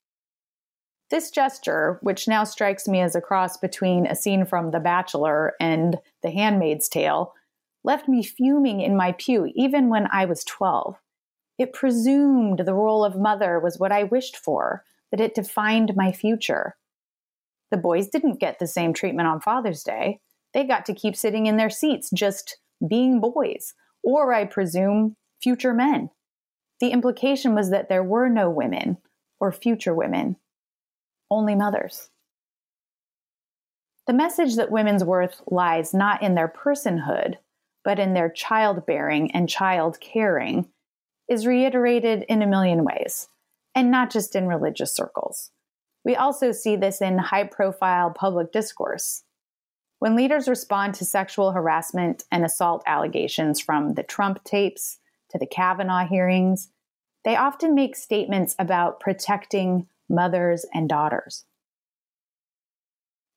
This 1.13 1.31
gesture, 1.31 1.99
which 2.01 2.27
now 2.27 2.43
strikes 2.43 2.89
me 2.89 3.03
as 3.03 3.15
a 3.15 3.21
cross 3.21 3.59
between 3.59 4.07
a 4.07 4.17
scene 4.17 4.47
from 4.47 4.71
The 4.71 4.81
Bachelor 4.81 5.53
and 5.61 5.99
The 6.23 6.31
Handmaid's 6.31 6.89
Tale, 6.89 7.35
left 7.85 8.09
me 8.09 8.23
fuming 8.23 8.81
in 8.81 8.97
my 8.97 9.13
pew 9.13 9.53
even 9.55 9.91
when 9.91 10.09
I 10.11 10.25
was 10.25 10.43
12. 10.45 10.97
It 11.59 11.75
presumed 11.75 12.61
the 12.61 12.73
role 12.73 13.05
of 13.05 13.21
mother 13.21 13.61
was 13.61 13.79
what 13.79 13.93
I 13.93 14.05
wished 14.05 14.39
for, 14.39 14.85
that 15.11 15.21
it 15.21 15.35
defined 15.35 15.95
my 15.95 16.13
future. 16.13 16.77
The 17.71 17.77
boys 17.77 18.09
didn't 18.09 18.41
get 18.41 18.59
the 18.59 18.67
same 18.67 18.95
treatment 18.95 19.29
on 19.29 19.43
Father's 19.43 19.83
Day. 19.83 20.19
They 20.55 20.65
got 20.65 20.87
to 20.87 20.95
keep 20.95 21.15
sitting 21.15 21.45
in 21.45 21.59
their 21.59 21.69
seats, 21.69 22.09
just 22.15 22.57
being 22.89 23.21
boys, 23.21 23.75
or 24.03 24.33
I 24.33 24.47
presume, 24.47 25.17
future 25.43 25.75
men. 25.75 26.09
The 26.81 26.89
implication 26.89 27.55
was 27.55 27.69
that 27.69 27.91
there 27.91 28.03
were 28.03 28.31
no 28.31 28.49
women 28.49 28.97
or 29.41 29.53
future 29.53 29.95
women 29.95 30.37
only 31.33 31.55
mothers. 31.55 32.11
The 34.07 34.13
message 34.13 34.57
that 34.57 34.71
women's 34.71 35.05
worth 35.05 35.41
lies 35.51 35.95
not 35.95 36.23
in 36.23 36.35
their 36.35 36.49
personhood, 36.49 37.37
but 37.85 37.99
in 37.99 38.15
their 38.15 38.29
childbearing 38.29 39.31
and 39.33 39.49
child 39.49 39.99
caring 40.01 40.69
is 41.29 41.47
reiterated 41.47 42.25
in 42.29 42.43
a 42.43 42.47
million 42.47 42.85
ways, 42.85 43.29
and 43.75 43.91
not 43.91 44.11
just 44.11 44.37
in 44.37 44.47
religious 44.47 44.95
circles. 44.95 45.51
We 46.05 46.17
also 46.17 46.53
see 46.53 46.77
this 46.77 47.01
in 47.01 47.17
high 47.17 47.45
profile 47.45 48.11
public 48.11 48.53
discourse. 48.53 49.23
When 50.01 50.17
leaders 50.17 50.49
respond 50.49 50.95
to 50.97 51.05
sexual 51.05 51.53
harassment 51.53 52.25
and 52.33 52.45
assault 52.45 52.83
allegations 52.87 53.61
from 53.61 53.95
the 53.95 54.03
Trump 54.03 54.43
tapes 54.43 54.99
to 55.31 55.39
the 55.39 55.47
Kavanaugh 55.47 56.07
hearings, 56.07 56.71
they 57.25 57.37
often 57.37 57.75
make 57.75 57.95
statements 57.95 58.57
about 58.59 58.99
protecting 58.99 59.87
mothers, 60.13 60.65
and 60.73 60.89
daughters. 60.89 61.45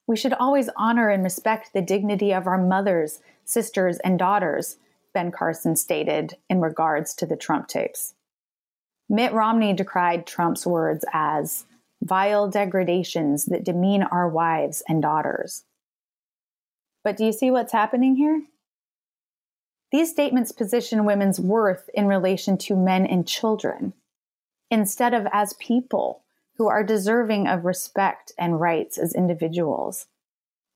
We 0.08 0.16
should 0.16 0.34
always 0.34 0.70
honor 0.76 1.10
and 1.10 1.24
respect 1.24 1.74
the 1.74 1.82
dignity 1.82 2.32
of 2.34 2.46
our 2.46 2.62
mothers, 2.62 3.22
sisters, 3.44 3.98
and 4.00 4.20
daughters, 4.20 4.78
Ben 5.14 5.32
Carson 5.32 5.76
stated 5.76 6.36
in 6.50 6.62
regards 6.62 7.16
to 7.16 7.26
the 7.26 7.38
Trump 7.38 7.68
tapes. 7.68 8.14
Mitt 9.10 9.34
Romney 9.34 9.74
decried 9.74 10.28
Trump's 10.28 10.66
words 10.66 11.06
as 11.14 11.66
vile 12.02 12.50
degradations 12.50 13.46
that 13.46 13.64
demean 13.64 14.04
our 14.04 14.28
wives 14.28 14.84
and 14.88 15.02
daughters. 15.02 15.64
But 17.04 17.18
do 17.18 17.26
you 17.26 17.32
see 17.32 17.50
what's 17.50 17.72
happening 17.72 18.16
here? 18.16 18.44
These 19.92 20.12
statements 20.12 20.52
position 20.52 21.06
women's 21.06 21.40
worth 21.40 21.90
in 21.94 22.08
relation 22.08 22.58
to 22.60 22.76
men 22.76 23.06
and 23.06 23.28
children 23.28 23.94
instead 24.70 25.14
of 25.14 25.28
as 25.32 25.54
people 25.54 26.25
who 26.58 26.68
are 26.68 26.84
deserving 26.84 27.48
of 27.48 27.66
respect 27.66 28.32
and 28.38 28.60
rights 28.60 28.98
as 28.98 29.14
individuals. 29.14 30.08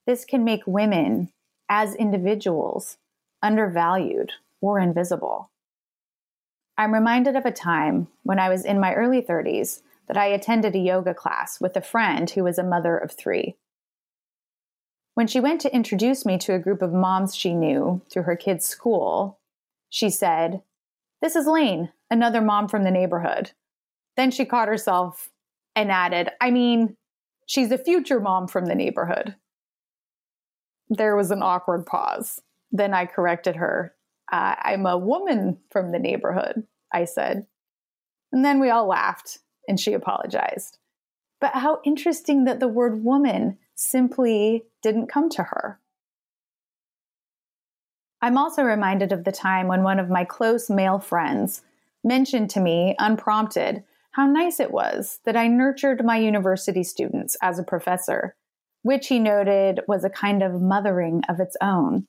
this 0.05 0.25
can 0.25 0.43
make 0.43 0.63
women 0.65 1.31
as 1.69 1.93
individuals 1.95 2.97
undervalued 3.43 4.31
or 4.59 4.79
invisible. 4.79 5.51
I'm 6.77 6.93
reminded 6.93 7.35
of 7.35 7.45
a 7.45 7.51
time 7.51 8.07
when 8.23 8.39
I 8.39 8.49
was 8.49 8.65
in 8.65 8.79
my 8.79 8.93
early 8.93 9.21
30s 9.21 9.81
that 10.07 10.17
I 10.17 10.25
attended 10.27 10.75
a 10.75 10.79
yoga 10.79 11.13
class 11.13 11.61
with 11.61 11.75
a 11.75 11.81
friend 11.81 12.29
who 12.29 12.43
was 12.43 12.57
a 12.57 12.63
mother 12.63 12.97
of 12.97 13.11
three. 13.11 13.55
When 15.13 15.27
she 15.27 15.39
went 15.39 15.61
to 15.61 15.75
introduce 15.75 16.25
me 16.25 16.37
to 16.39 16.55
a 16.55 16.59
group 16.59 16.81
of 16.81 16.93
moms 16.93 17.35
she 17.35 17.53
knew 17.53 18.01
through 18.09 18.23
her 18.23 18.35
kids' 18.35 18.65
school, 18.65 19.37
she 19.89 20.09
said, 20.09 20.61
This 21.21 21.35
is 21.35 21.45
Lane, 21.45 21.91
another 22.09 22.41
mom 22.41 22.67
from 22.67 22.83
the 22.83 22.91
neighborhood. 22.91 23.51
Then 24.15 24.31
she 24.31 24.45
caught 24.45 24.67
herself 24.67 25.29
and 25.75 25.91
added, 25.91 26.29
I 26.41 26.51
mean, 26.51 26.95
she's 27.45 27.71
a 27.71 27.77
future 27.77 28.19
mom 28.19 28.47
from 28.47 28.65
the 28.65 28.75
neighborhood. 28.75 29.35
There 30.89 31.15
was 31.15 31.31
an 31.31 31.43
awkward 31.43 31.85
pause. 31.85 32.39
Then 32.71 32.93
I 32.93 33.05
corrected 33.05 33.55
her. 33.55 33.93
Uh, 34.31 34.55
I'm 34.59 34.85
a 34.85 34.97
woman 34.97 35.57
from 35.71 35.91
the 35.91 35.99
neighborhood, 35.99 36.65
I 36.93 37.05
said. 37.05 37.47
And 38.31 38.45
then 38.45 38.59
we 38.59 38.69
all 38.69 38.87
laughed 38.87 39.39
and 39.67 39.79
she 39.79 39.93
apologized. 39.93 40.77
But 41.41 41.53
how 41.53 41.79
interesting 41.85 42.43
that 42.45 42.59
the 42.59 42.67
word 42.67 43.03
woman 43.03 43.57
simply 43.75 44.65
didn't 44.83 45.07
come 45.07 45.29
to 45.29 45.43
her. 45.43 45.79
I'm 48.21 48.37
also 48.37 48.63
reminded 48.63 49.11
of 49.11 49.23
the 49.23 49.31
time 49.31 49.67
when 49.67 49.83
one 49.83 49.99
of 49.99 50.09
my 50.09 50.25
close 50.25 50.69
male 50.69 50.99
friends 50.99 51.61
mentioned 52.03 52.49
to 52.51 52.59
me, 52.59 52.95
unprompted, 52.99 53.83
how 54.11 54.25
nice 54.25 54.59
it 54.59 54.71
was 54.71 55.19
that 55.25 55.37
I 55.37 55.47
nurtured 55.47 56.03
my 56.03 56.17
university 56.17 56.83
students 56.83 57.37
as 57.41 57.59
a 57.59 57.63
professor, 57.63 58.35
which 58.81 59.07
he 59.07 59.19
noted 59.19 59.81
was 59.87 60.03
a 60.03 60.09
kind 60.09 60.41
of 60.41 60.61
mothering 60.61 61.23
of 61.29 61.39
its 61.39 61.55
own. 61.61 62.07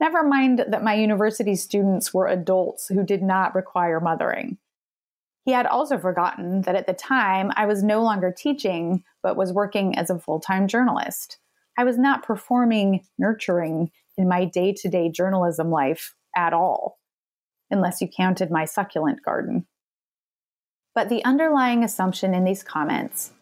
Never 0.00 0.22
mind 0.22 0.64
that 0.68 0.84
my 0.84 0.94
university 0.94 1.54
students 1.54 2.12
were 2.12 2.26
adults 2.26 2.88
who 2.88 3.04
did 3.04 3.22
not 3.22 3.54
require 3.54 4.00
mothering. 4.00 4.58
He 5.44 5.52
had 5.52 5.66
also 5.66 5.98
forgotten 5.98 6.62
that 6.62 6.76
at 6.76 6.86
the 6.86 6.92
time 6.92 7.50
I 7.56 7.66
was 7.66 7.82
no 7.82 8.02
longer 8.02 8.32
teaching, 8.36 9.04
but 9.22 9.36
was 9.36 9.52
working 9.52 9.96
as 9.96 10.10
a 10.10 10.18
full 10.18 10.40
time 10.40 10.68
journalist. 10.68 11.38
I 11.78 11.84
was 11.84 11.98
not 11.98 12.22
performing 12.22 13.04
nurturing 13.18 13.90
in 14.16 14.28
my 14.28 14.44
day 14.44 14.72
to 14.74 14.88
day 14.88 15.10
journalism 15.10 15.70
life 15.70 16.14
at 16.36 16.52
all, 16.52 16.98
unless 17.70 18.00
you 18.00 18.08
counted 18.08 18.50
my 18.50 18.64
succulent 18.64 19.22
garden. 19.24 19.66
But 20.94 21.08
the 21.08 21.24
underlying 21.24 21.84
assumption 21.84 22.34
in 22.34 22.44
these 22.44 22.62
comments, 22.62 23.32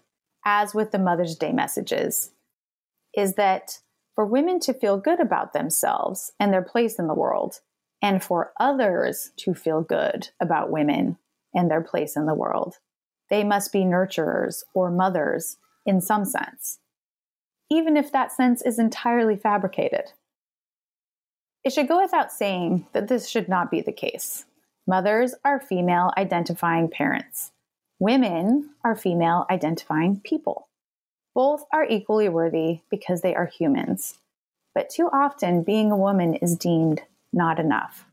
as 0.44 0.74
with 0.74 0.90
the 0.90 0.98
Mother's 0.98 1.36
Day 1.36 1.52
messages, 1.52 2.32
is 3.14 3.34
that 3.34 3.80
for 4.14 4.26
women 4.26 4.60
to 4.60 4.74
feel 4.74 4.98
good 4.98 5.20
about 5.20 5.52
themselves 5.52 6.32
and 6.38 6.52
their 6.52 6.62
place 6.62 6.98
in 6.98 7.06
the 7.06 7.14
world, 7.14 7.60
and 8.02 8.22
for 8.22 8.52
others 8.60 9.32
to 9.36 9.54
feel 9.54 9.80
good 9.80 10.28
about 10.40 10.70
women 10.70 11.18
and 11.54 11.70
their 11.70 11.80
place 11.80 12.16
in 12.16 12.26
the 12.26 12.34
world. 12.34 12.76
They 13.30 13.44
must 13.44 13.72
be 13.72 13.80
nurturers 13.80 14.62
or 14.74 14.90
mothers 14.90 15.56
in 15.84 16.00
some 16.00 16.24
sense, 16.24 16.78
even 17.70 17.96
if 17.96 18.12
that 18.12 18.32
sense 18.32 18.62
is 18.62 18.78
entirely 18.78 19.36
fabricated. 19.36 20.12
It 21.64 21.72
should 21.72 21.88
go 21.88 22.00
without 22.00 22.32
saying 22.32 22.86
that 22.92 23.08
this 23.08 23.28
should 23.28 23.48
not 23.48 23.70
be 23.70 23.80
the 23.80 23.92
case. 23.92 24.44
Mothers 24.88 25.34
are 25.44 25.60
female 25.60 26.12
identifying 26.16 26.88
parents. 26.88 27.52
Women 27.98 28.70
are 28.82 28.96
female 28.96 29.44
identifying 29.50 30.22
people. 30.24 30.70
Both 31.34 31.64
are 31.74 31.84
equally 31.84 32.30
worthy 32.30 32.80
because 32.90 33.20
they 33.20 33.34
are 33.34 33.44
humans. 33.44 34.16
But 34.74 34.88
too 34.88 35.10
often, 35.12 35.62
being 35.62 35.92
a 35.92 35.96
woman 35.96 36.36
is 36.36 36.56
deemed 36.56 37.02
not 37.34 37.58
enough. 37.60 38.06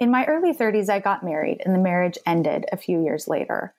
In 0.00 0.10
my 0.10 0.24
early 0.24 0.52
30s, 0.52 0.90
I 0.90 0.98
got 0.98 1.24
married, 1.24 1.62
and 1.64 1.72
the 1.72 1.78
marriage 1.78 2.18
ended 2.26 2.66
a 2.72 2.76
few 2.76 3.00
years 3.04 3.28
later. 3.28 3.74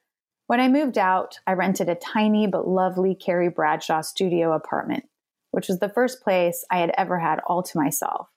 When 0.47 0.61
I 0.61 0.69
moved 0.69 0.97
out, 0.97 1.37
I 1.45 1.51
rented 1.51 1.89
a 1.89 1.95
tiny 1.95 2.47
but 2.47 2.65
lovely 2.65 3.13
Carrie 3.13 3.49
Bradshaw 3.49 3.99
studio 4.03 4.53
apartment, 4.53 5.09
which 5.51 5.67
was 5.67 5.79
the 5.79 5.89
first 5.89 6.23
place 6.23 6.63
I 6.71 6.77
had 6.77 6.93
ever 6.97 7.19
had 7.19 7.41
all 7.45 7.61
to 7.61 7.77
myself. 7.77 8.29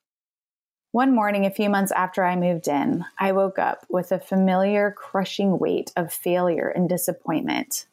One 0.92 1.14
morning, 1.14 1.44
a 1.44 1.51
few 1.51 1.68
months 1.68 1.92
after 1.92 2.25
I 2.25 2.37
moved 2.37 2.68
in, 2.68 3.05
I 3.18 3.33
woke 3.33 3.59
up 3.59 3.85
with 3.90 4.12
a 4.12 4.18
familiar 4.18 4.92
crushing 4.92 5.59
weight 5.59 5.92
of 5.96 6.12
failure 6.12 6.68
and 6.68 6.88
disappointment 6.88 7.87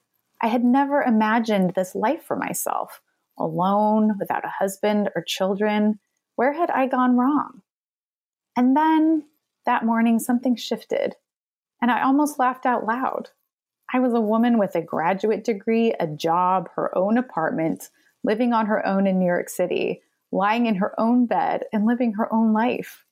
I 0.44 0.48
had 0.48 0.66
never 0.66 1.02
imagined 1.02 1.72
this 1.72 1.96
life 1.96 2.22
for 2.22 2.36
myself, 2.36 3.00
alone, 3.38 4.18
without 4.20 4.44
a 4.44 4.50
husband 4.60 5.10
or 5.16 5.24
children. 5.24 6.00
Where 6.36 6.52
had 6.52 6.70
I 6.70 6.86
gone 6.88 7.16
wrong? 7.16 7.62
And 8.58 8.76
then 8.76 9.24
that 9.66 9.86
morning, 9.86 10.20
something 10.20 10.58
shifted, 10.58 11.16
and 11.82 11.90
I 11.90 12.04
almost 12.04 12.40
laughed 12.40 12.66
out 12.66 12.86
loud. 12.86 13.30
I 13.94 14.00
was 14.00 14.14
a 14.14 14.20
woman 14.20 14.58
with 14.58 14.76
a 14.76 14.82
graduate 14.82 15.46
degree, 15.46 15.94
a 15.98 16.08
job, 16.08 16.70
her 16.76 16.96
own 16.98 17.18
apartment, 17.18 17.90
living 18.26 18.52
on 18.52 18.66
her 18.66 18.86
own 18.86 19.08
in 19.08 19.20
New 19.20 19.26
York 19.26 19.48
City, 19.48 20.02
lying 20.34 20.66
in 20.66 20.76
her 20.76 21.00
own 21.00 21.28
bed, 21.28 21.64
and 21.72 21.86
living 21.86 22.14
her 22.14 22.32
own 22.34 22.54
life. 22.54 23.06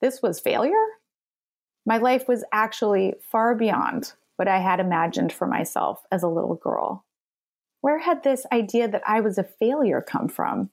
This 0.00 0.22
was 0.22 0.40
failure? 0.40 0.72
My 1.84 1.98
life 1.98 2.26
was 2.26 2.44
actually 2.52 3.14
far 3.30 3.54
beyond 3.54 4.14
what 4.36 4.48
I 4.48 4.58
had 4.58 4.80
imagined 4.80 5.32
for 5.32 5.46
myself 5.46 6.02
as 6.10 6.22
a 6.22 6.28
little 6.28 6.54
girl. 6.54 7.04
Where 7.82 7.98
had 7.98 8.22
this 8.22 8.46
idea 8.50 8.88
that 8.88 9.02
I 9.06 9.20
was 9.20 9.36
a 9.36 9.44
failure 9.44 10.00
come 10.00 10.28
from? 10.28 10.70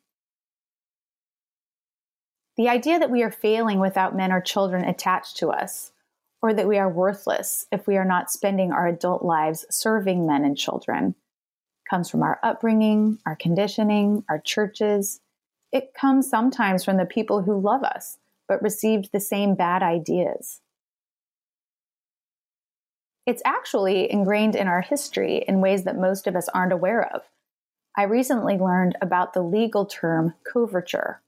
The 2.55 2.69
idea 2.69 2.99
that 2.99 3.11
we 3.11 3.23
are 3.23 3.31
failing 3.31 3.79
without 3.79 4.15
men 4.15 4.31
or 4.31 4.41
children 4.41 4.85
attached 4.85 5.37
to 5.37 5.49
us, 5.49 5.91
or 6.41 6.53
that 6.53 6.67
we 6.67 6.77
are 6.77 6.89
worthless 6.89 7.65
if 7.71 7.85
we 7.85 7.97
are 7.97 8.05
not 8.05 8.31
spending 8.31 8.71
our 8.71 8.87
adult 8.87 9.23
lives 9.23 9.65
serving 9.69 10.25
men 10.25 10.45
and 10.45 10.57
children, 10.57 11.15
comes 11.89 12.09
from 12.09 12.21
our 12.21 12.39
upbringing, 12.43 13.17
our 13.25 13.35
conditioning, 13.35 14.23
our 14.29 14.39
churches. 14.39 15.19
It 15.71 15.93
comes 15.93 16.29
sometimes 16.29 16.83
from 16.83 16.97
the 16.97 17.05
people 17.05 17.43
who 17.43 17.59
love 17.59 17.83
us, 17.83 18.17
but 18.47 18.61
received 18.61 19.11
the 19.11 19.19
same 19.19 19.55
bad 19.55 19.83
ideas. 19.83 20.61
It's 23.25 23.43
actually 23.45 24.11
ingrained 24.11 24.55
in 24.55 24.67
our 24.67 24.81
history 24.81 25.43
in 25.47 25.61
ways 25.61 25.83
that 25.83 25.95
most 25.95 26.25
of 26.25 26.35
us 26.35 26.49
aren't 26.49 26.73
aware 26.73 27.13
of. 27.13 27.21
I 27.95 28.03
recently 28.03 28.57
learned 28.57 28.97
about 29.01 29.33
the 29.33 29.43
legal 29.43 29.85
term 29.85 30.33
coverture. 30.51 31.21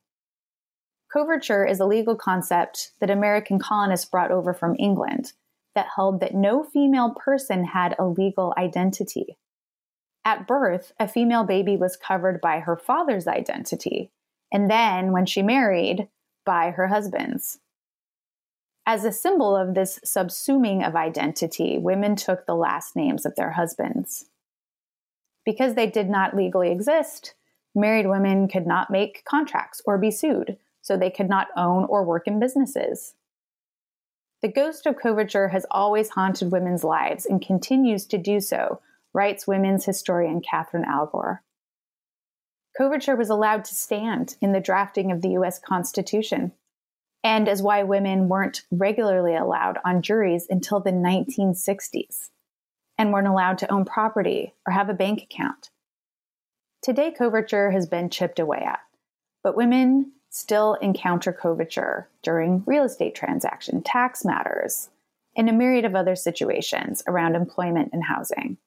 Coverture 1.14 1.66
is 1.66 1.80
a 1.80 1.86
legal 1.86 2.16
concept 2.16 2.92
that 3.00 3.10
American 3.12 3.60
colonists 3.60 4.10
brought 4.10 4.32
over 4.32 4.54
from 4.54 4.76
England 4.80 5.34
that 5.76 5.90
held 5.96 6.20
that 6.22 6.34
no 6.34 6.64
female 6.64 7.14
person 7.14 7.66
had 7.66 7.96
a 8.00 8.06
legal 8.06 8.54
identity. 8.58 9.38
At 10.26 10.48
birth, 10.48 10.94
a 11.00 11.08
female 11.08 11.44
baby 11.44 11.78
was 11.78 11.98
covered 11.98 12.42
by 12.42 12.60
her 12.60 12.78
father's 12.78 13.28
identity, 13.28 14.12
and 14.52 14.70
then, 14.70 15.12
when 15.12 15.26
she 15.26 15.42
married, 15.42 16.08
by 16.46 16.72
her 16.72 16.88
husband's. 16.88 17.60
As 18.86 19.06
a 19.06 19.12
symbol 19.12 19.56
of 19.56 19.76
this 19.76 20.00
subsuming 20.04 20.86
of 20.86 20.96
identity, 20.96 21.78
women 21.78 22.16
took 22.16 22.46
the 22.46 22.56
last 22.56 22.96
names 22.96 23.26
of 23.26 23.36
their 23.36 23.52
husbands. 23.52 24.26
Because 25.46 25.76
they 25.76 25.88
did 25.88 26.10
not 26.10 26.36
legally 26.36 26.72
exist, 26.72 27.36
married 27.76 28.08
women 28.08 28.48
could 28.48 28.66
not 28.66 28.90
make 28.90 29.24
contracts 29.24 29.82
or 29.86 29.98
be 29.98 30.12
sued, 30.12 30.58
so 30.82 30.98
they 30.98 31.12
could 31.12 31.30
not 31.30 31.48
own 31.56 31.86
or 31.86 32.04
work 32.04 32.28
in 32.28 32.40
businesses. 32.40 33.14
The 34.42 34.48
ghost 34.52 34.88
of 34.88 34.98
coverture 34.98 35.50
has 35.50 35.68
always 35.70 36.10
haunted 36.10 36.52
women's 36.52 36.84
lives 36.84 37.28
and 37.28 37.46
continues 37.46 38.06
to 38.08 38.18
do 38.18 38.40
so, 38.40 38.82
writes 39.14 39.46
women's 39.46 39.86
historian 39.86 40.42
Catherine 40.42 40.86
Allgor. 40.86 41.40
Coverture 42.82 43.16
was 43.16 43.30
allowed 43.30 43.64
to 43.66 43.76
stand 43.76 44.38
in 44.42 44.54
the 44.54 44.60
drafting 44.60 45.12
of 45.12 45.22
the 45.22 45.34
US 45.38 45.60
Constitution 45.60 46.52
and 47.24 47.48
as 47.48 47.62
why 47.62 47.84
women 47.84 48.28
weren't 48.28 48.64
regularly 48.72 49.36
allowed 49.36 49.78
on 49.86 50.02
juries 50.02 50.48
until 50.50 50.80
the 50.80 50.90
1960s 50.90 52.32
and 52.98 53.14
weren't 53.14 53.28
allowed 53.28 53.60
to 53.60 53.72
own 53.72 53.86
property 53.86 54.56
or 54.66 54.74
have 54.74 54.90
a 54.90 54.96
bank 54.96 55.22
account. 55.22 55.70
Today, 56.82 57.12
coverture 57.12 57.70
has 57.70 57.86
been 57.86 58.10
chipped 58.10 58.40
away 58.40 58.64
at, 58.66 58.80
but 59.44 59.56
women 59.56 60.14
still 60.32 60.74
encounter 60.74 61.32
coverture 61.32 62.10
during 62.24 62.64
real 62.66 62.86
estate 62.86 63.14
transaction, 63.14 63.84
tax 63.84 64.26
matters, 64.26 64.90
and 65.38 65.48
a 65.48 65.54
myriad 65.54 65.86
of 65.86 65.94
other 65.94 66.16
situations 66.16 67.04
around 67.06 67.36
employment 67.36 67.92
and 67.94 68.06
housing. 68.06 68.58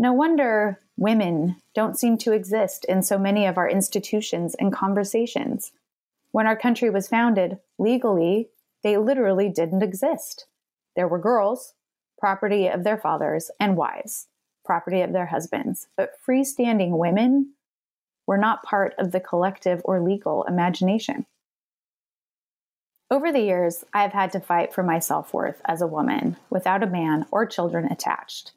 No 0.00 0.12
wonder 0.12 0.78
women 0.98 1.56
don't 1.74 1.98
seem 1.98 2.18
to 2.18 2.32
exist 2.32 2.84
in 2.84 3.02
so 3.02 3.18
many 3.18 3.46
of 3.46 3.56
our 3.56 3.68
institutions 3.68 4.54
and 4.56 4.72
conversations 4.72 5.72
when 6.30 6.46
our 6.46 6.56
country 6.56 6.90
was 6.90 7.08
founded, 7.08 7.58
legally, 7.78 8.50
they 8.82 8.96
literally 8.96 9.48
didn't 9.48 9.82
exist. 9.82 10.46
There 10.94 11.08
were 11.08 11.18
girls, 11.18 11.74
property 12.18 12.68
of 12.68 12.84
their 12.84 12.98
fathers, 12.98 13.50
and 13.58 13.76
wives, 13.76 14.26
property 14.64 15.00
of 15.00 15.12
their 15.12 15.26
husbands. 15.26 15.88
But 15.96 16.12
freestanding 16.26 16.98
women 16.98 17.54
were 18.26 18.36
not 18.36 18.62
part 18.62 18.94
of 18.98 19.12
the 19.12 19.20
collective 19.20 19.80
or 19.84 20.00
legal 20.00 20.44
imagination. 20.44 21.26
Over 23.10 23.32
the 23.32 23.40
years, 23.40 23.84
I 23.94 24.02
have 24.02 24.12
had 24.12 24.32
to 24.32 24.40
fight 24.40 24.74
for 24.74 24.82
my 24.82 24.98
self 24.98 25.32
worth 25.32 25.62
as 25.64 25.80
a 25.80 25.86
woman 25.86 26.36
without 26.50 26.82
a 26.82 26.86
man 26.86 27.24
or 27.30 27.46
children 27.46 27.90
attached. 27.90 28.52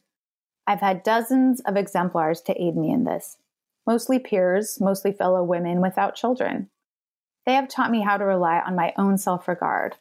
I've 0.68 0.80
had 0.80 1.04
dozens 1.04 1.60
of 1.62 1.76
exemplars 1.76 2.42
to 2.42 2.62
aid 2.62 2.76
me 2.76 2.92
in 2.92 3.04
this, 3.04 3.38
mostly 3.88 4.20
peers, 4.20 4.80
mostly 4.80 5.12
fellow 5.12 5.44
women 5.44 5.82
without 5.82 6.16
children. 6.16 6.70
They 7.46 7.54
have 7.54 7.68
taught 7.68 7.92
me 7.92 8.02
how 8.02 8.18
to 8.18 8.26
rely 8.26 8.60
on 8.60 8.76
my 8.76 8.94
own 8.98 9.18
self 9.18 9.48
regard, 9.48 9.98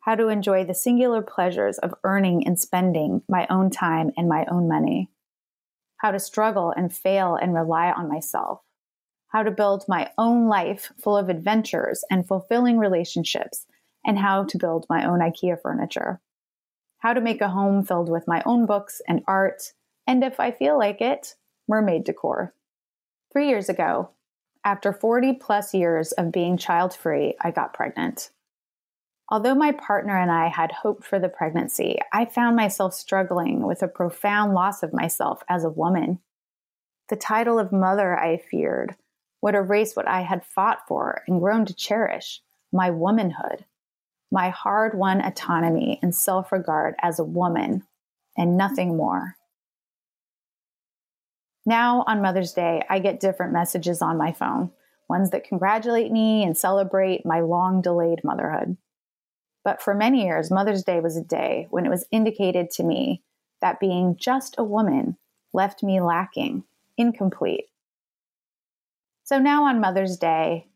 how 0.00 0.14
to 0.14 0.28
enjoy 0.28 0.64
the 0.64 0.74
singular 0.74 1.22
pleasures 1.22 1.78
of 1.78 1.94
earning 2.04 2.46
and 2.46 2.58
spending 2.58 3.22
my 3.28 3.46
own 3.48 3.70
time 3.70 4.10
and 4.16 4.28
my 4.28 4.44
own 4.50 4.68
money, 4.68 5.10
how 5.98 6.10
to 6.10 6.18
struggle 6.18 6.72
and 6.76 6.94
fail 6.94 7.36
and 7.36 7.54
rely 7.54 7.90
on 7.90 8.08
myself, 8.08 8.60
how 9.28 9.42
to 9.42 9.50
build 9.50 9.84
my 9.88 10.10
own 10.18 10.48
life 10.48 10.92
full 10.98 11.16
of 11.16 11.30
adventures 11.30 12.04
and 12.10 12.26
fulfilling 12.26 12.78
relationships 12.78 13.66
and 14.04 14.18
how 14.18 14.44
to 14.44 14.58
build 14.58 14.84
my 14.90 15.04
own 15.06 15.20
IKEA 15.20 15.60
furniture, 15.60 16.20
how 16.98 17.14
to 17.14 17.20
make 17.20 17.40
a 17.40 17.48
home 17.48 17.84
filled 17.84 18.10
with 18.10 18.28
my 18.28 18.42
own 18.44 18.66
books 18.66 19.00
and 19.08 19.22
art, 19.26 19.72
and 20.06 20.24
if 20.24 20.40
I 20.40 20.50
feel 20.50 20.78
like 20.78 21.00
it, 21.00 21.34
mermaid 21.68 22.04
decor. 22.04 22.54
Three 23.32 23.48
years 23.48 23.68
ago, 23.68 24.10
after 24.64 24.92
40 24.92 25.34
plus 25.34 25.74
years 25.74 26.12
of 26.12 26.32
being 26.32 26.56
child 26.56 26.94
free, 26.94 27.34
I 27.40 27.50
got 27.50 27.74
pregnant. 27.74 28.30
Although 29.28 29.54
my 29.54 29.72
partner 29.72 30.18
and 30.18 30.30
I 30.30 30.48
had 30.48 30.72
hoped 30.72 31.04
for 31.04 31.18
the 31.18 31.28
pregnancy, 31.28 31.98
I 32.12 32.26
found 32.26 32.54
myself 32.54 32.94
struggling 32.94 33.66
with 33.66 33.82
a 33.82 33.88
profound 33.88 34.52
loss 34.52 34.82
of 34.82 34.92
myself 34.92 35.42
as 35.48 35.64
a 35.64 35.70
woman. 35.70 36.20
The 37.08 37.16
title 37.16 37.58
of 37.58 37.72
mother 37.72 38.18
I 38.18 38.36
feared 38.36 38.96
would 39.40 39.54
erase 39.54 39.96
what 39.96 40.06
I 40.06 40.20
had 40.20 40.44
fought 40.44 40.86
for 40.86 41.22
and 41.26 41.40
grown 41.40 41.64
to 41.66 41.74
cherish 41.74 42.42
my 42.72 42.90
womanhood 42.90 43.64
my 44.32 44.48
hard 44.48 44.96
won 44.96 45.20
autonomy 45.20 45.98
and 46.02 46.14
self 46.14 46.52
regard 46.52 46.94
as 47.02 47.18
a 47.18 47.24
woman 47.24 47.86
and 48.34 48.56
nothing 48.56 48.96
more. 48.96 49.36
Now, 51.64 52.04
on 52.06 52.22
Mother's 52.22 52.52
Day, 52.52 52.82
I 52.90 52.98
get 52.98 53.20
different 53.20 53.52
messages 53.52 54.02
on 54.02 54.18
my 54.18 54.32
phone, 54.32 54.70
ones 55.08 55.30
that 55.30 55.44
congratulate 55.44 56.10
me 56.10 56.42
and 56.42 56.56
celebrate 56.56 57.24
my 57.24 57.40
long 57.40 57.80
delayed 57.82 58.24
motherhood. 58.24 58.76
But 59.64 59.80
for 59.80 59.94
many 59.94 60.24
years, 60.24 60.50
Mother's 60.50 60.82
Day 60.82 61.00
was 61.00 61.16
a 61.16 61.22
day 61.22 61.68
when 61.70 61.86
it 61.86 61.90
was 61.90 62.06
indicated 62.10 62.70
to 62.72 62.82
me 62.82 63.22
that 63.60 63.78
being 63.78 64.16
just 64.16 64.56
a 64.58 64.64
woman 64.64 65.16
left 65.52 65.82
me 65.82 66.00
lacking, 66.00 66.64
incomplete. 66.96 67.66
So 69.22 69.38
now 69.38 69.64
on 69.64 69.80
Mother's 69.80 70.16
Day, 70.16 70.66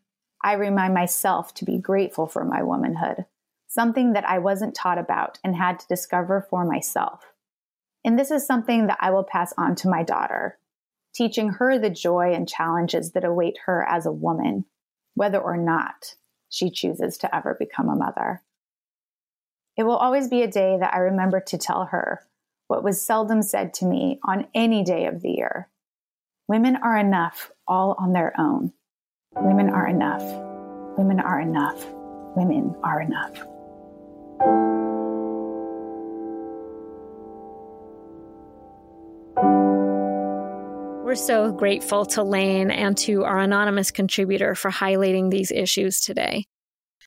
I 0.41 0.53
remind 0.53 0.93
myself 0.93 1.53
to 1.55 1.65
be 1.65 1.77
grateful 1.77 2.27
for 2.27 2.45
my 2.45 2.63
womanhood 2.63 3.25
something 3.67 4.13
that 4.13 4.27
I 4.27 4.39
wasn't 4.39 4.73
taught 4.73 4.97
about 4.97 5.39
and 5.43 5.55
had 5.55 5.79
to 5.79 5.87
discover 5.87 6.45
for 6.49 6.65
myself. 6.65 7.25
And 8.03 8.17
this 8.17 8.31
is 8.31 8.47
something 8.47 8.87
that 8.87 8.97
I 9.01 9.11
will 9.11 9.23
pass 9.23 9.53
on 9.57 9.75
to 9.75 9.89
my 9.89 10.03
daughter, 10.03 10.57
teaching 11.13 11.49
her 11.49 11.79
the 11.79 11.89
joy 11.89 12.33
and 12.33 12.47
challenges 12.47 13.11
that 13.11 13.23
await 13.23 13.57
her 13.65 13.87
as 13.87 14.05
a 14.05 14.11
woman, 14.11 14.65
whether 15.15 15.39
or 15.39 15.57
not 15.57 16.15
she 16.49 16.69
chooses 16.69 17.17
to 17.17 17.35
ever 17.35 17.55
become 17.59 17.89
a 17.89 17.95
mother. 17.95 18.41
It 19.75 19.83
will 19.83 19.97
always 19.97 20.27
be 20.27 20.41
a 20.41 20.51
day 20.51 20.77
that 20.79 20.93
I 20.93 20.99
remember 20.99 21.39
to 21.39 21.57
tell 21.57 21.85
her 21.85 22.21
what 22.67 22.83
was 22.83 23.05
seldom 23.05 23.41
said 23.41 23.73
to 23.75 23.85
me 23.85 24.19
on 24.27 24.47
any 24.53 24.83
day 24.83 25.05
of 25.05 25.21
the 25.21 25.31
year. 25.31 25.69
Women 26.47 26.77
are 26.77 26.97
enough 26.97 27.51
all 27.67 27.95
on 27.99 28.13
their 28.13 28.33
own. 28.39 28.73
Women 29.35 29.69
are 29.69 29.87
enough. 29.87 30.23
Women 30.97 31.19
are 31.19 31.39
enough. 31.39 31.85
Women 32.35 32.75
are 32.83 33.01
enough. 33.01 34.76
We're 41.07 41.15
so 41.15 41.53
grateful 41.53 42.05
to 42.07 42.21
Lane 42.21 42.69
and 42.69 42.97
to 42.97 43.23
our 43.23 43.39
anonymous 43.39 43.91
contributor 43.91 44.55
for 44.55 44.69
highlighting 44.69 45.31
these 45.31 45.51
issues 45.51 46.01
today. 46.01 46.43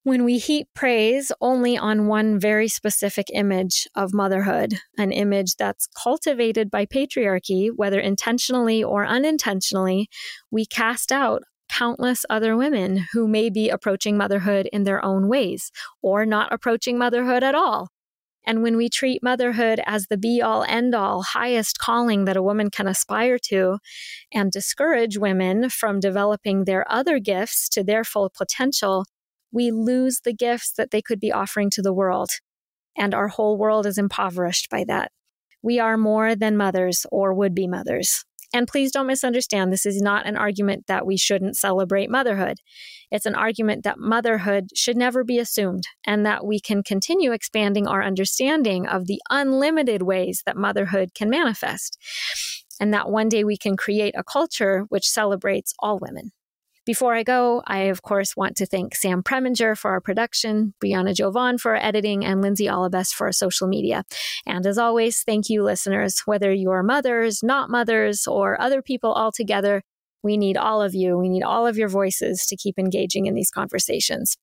When 0.04 0.24
we 0.24 0.38
heap 0.38 0.68
praise 0.74 1.30
only 1.42 1.76
on 1.76 2.06
one 2.06 2.40
very 2.40 2.66
specific 2.66 3.26
image 3.34 3.86
of 3.94 4.14
motherhood, 4.14 4.78
an 4.96 5.12
image 5.12 5.56
that's 5.56 5.86
cultivated 6.02 6.70
by 6.70 6.86
patriarchy, 6.86 7.68
whether 7.76 8.00
intentionally 8.00 8.82
or 8.82 9.04
unintentionally, 9.04 10.08
we 10.50 10.64
cast 10.64 11.12
out 11.12 11.42
countless 11.68 12.24
other 12.30 12.56
women 12.56 13.04
who 13.12 13.28
may 13.28 13.50
be 13.50 13.68
approaching 13.68 14.16
motherhood 14.16 14.66
in 14.72 14.84
their 14.84 15.04
own 15.04 15.28
ways 15.28 15.70
or 16.00 16.24
not 16.24 16.50
approaching 16.54 16.96
motherhood 16.96 17.42
at 17.42 17.54
all. 17.54 17.88
And 18.46 18.62
when 18.62 18.76
we 18.76 18.88
treat 18.88 19.22
motherhood 19.22 19.80
as 19.86 20.06
the 20.06 20.16
be 20.16 20.40
all 20.40 20.64
end 20.64 20.94
all, 20.94 21.22
highest 21.22 21.78
calling 21.78 22.24
that 22.24 22.36
a 22.36 22.42
woman 22.42 22.70
can 22.70 22.88
aspire 22.88 23.38
to, 23.44 23.78
and 24.32 24.50
discourage 24.50 25.18
women 25.18 25.68
from 25.68 26.00
developing 26.00 26.64
their 26.64 26.90
other 26.90 27.18
gifts 27.18 27.68
to 27.70 27.84
their 27.84 28.04
full 28.04 28.30
potential, 28.36 29.04
we 29.52 29.70
lose 29.70 30.20
the 30.24 30.32
gifts 30.32 30.72
that 30.72 30.90
they 30.90 31.02
could 31.02 31.20
be 31.20 31.32
offering 31.32 31.70
to 31.70 31.82
the 31.82 31.92
world. 31.92 32.30
And 32.96 33.14
our 33.14 33.28
whole 33.28 33.56
world 33.56 33.86
is 33.86 33.98
impoverished 33.98 34.68
by 34.70 34.84
that. 34.84 35.12
We 35.62 35.78
are 35.78 35.98
more 35.98 36.34
than 36.34 36.56
mothers 36.56 37.04
or 37.12 37.34
would 37.34 37.54
be 37.54 37.66
mothers. 37.66 38.24
And 38.52 38.66
please 38.66 38.90
don't 38.90 39.06
misunderstand, 39.06 39.72
this 39.72 39.86
is 39.86 40.02
not 40.02 40.26
an 40.26 40.36
argument 40.36 40.86
that 40.88 41.06
we 41.06 41.16
shouldn't 41.16 41.56
celebrate 41.56 42.10
motherhood. 42.10 42.58
It's 43.10 43.26
an 43.26 43.34
argument 43.34 43.84
that 43.84 43.98
motherhood 43.98 44.70
should 44.74 44.96
never 44.96 45.22
be 45.22 45.38
assumed 45.38 45.84
and 46.04 46.26
that 46.26 46.44
we 46.44 46.58
can 46.60 46.82
continue 46.82 47.32
expanding 47.32 47.86
our 47.86 48.02
understanding 48.02 48.86
of 48.86 49.06
the 49.06 49.20
unlimited 49.30 50.02
ways 50.02 50.42
that 50.46 50.56
motherhood 50.56 51.10
can 51.14 51.30
manifest. 51.30 51.96
And 52.80 52.92
that 52.94 53.10
one 53.10 53.28
day 53.28 53.44
we 53.44 53.56
can 53.56 53.76
create 53.76 54.14
a 54.16 54.24
culture 54.24 54.84
which 54.88 55.08
celebrates 55.08 55.74
all 55.78 55.98
women. 56.00 56.32
Before 56.90 57.14
I 57.14 57.22
go, 57.22 57.62
I 57.68 57.82
of 57.82 58.02
course 58.02 58.36
want 58.36 58.56
to 58.56 58.66
thank 58.66 58.96
Sam 58.96 59.22
Preminger 59.22 59.78
for 59.78 59.92
our 59.92 60.00
production, 60.00 60.74
Brianna 60.82 61.14
Jovan 61.14 61.56
for 61.56 61.76
our 61.76 61.80
editing, 61.80 62.24
and 62.24 62.42
Lindsay 62.42 62.64
Allebest 62.64 63.12
for 63.12 63.28
our 63.28 63.32
social 63.32 63.68
media. 63.68 64.02
And 64.44 64.66
as 64.66 64.76
always, 64.76 65.22
thank 65.22 65.48
you, 65.48 65.62
listeners. 65.62 66.20
Whether 66.24 66.52
you're 66.52 66.82
mothers, 66.82 67.44
not 67.44 67.70
mothers, 67.70 68.26
or 68.26 68.60
other 68.60 68.82
people 68.82 69.14
altogether, 69.14 69.82
we 70.24 70.36
need 70.36 70.56
all 70.56 70.82
of 70.82 70.92
you. 70.92 71.16
We 71.16 71.28
need 71.28 71.44
all 71.44 71.64
of 71.64 71.78
your 71.78 71.88
voices 71.88 72.44
to 72.46 72.56
keep 72.56 72.76
engaging 72.76 73.26
in 73.26 73.34
these 73.36 73.52
conversations. 73.52 74.36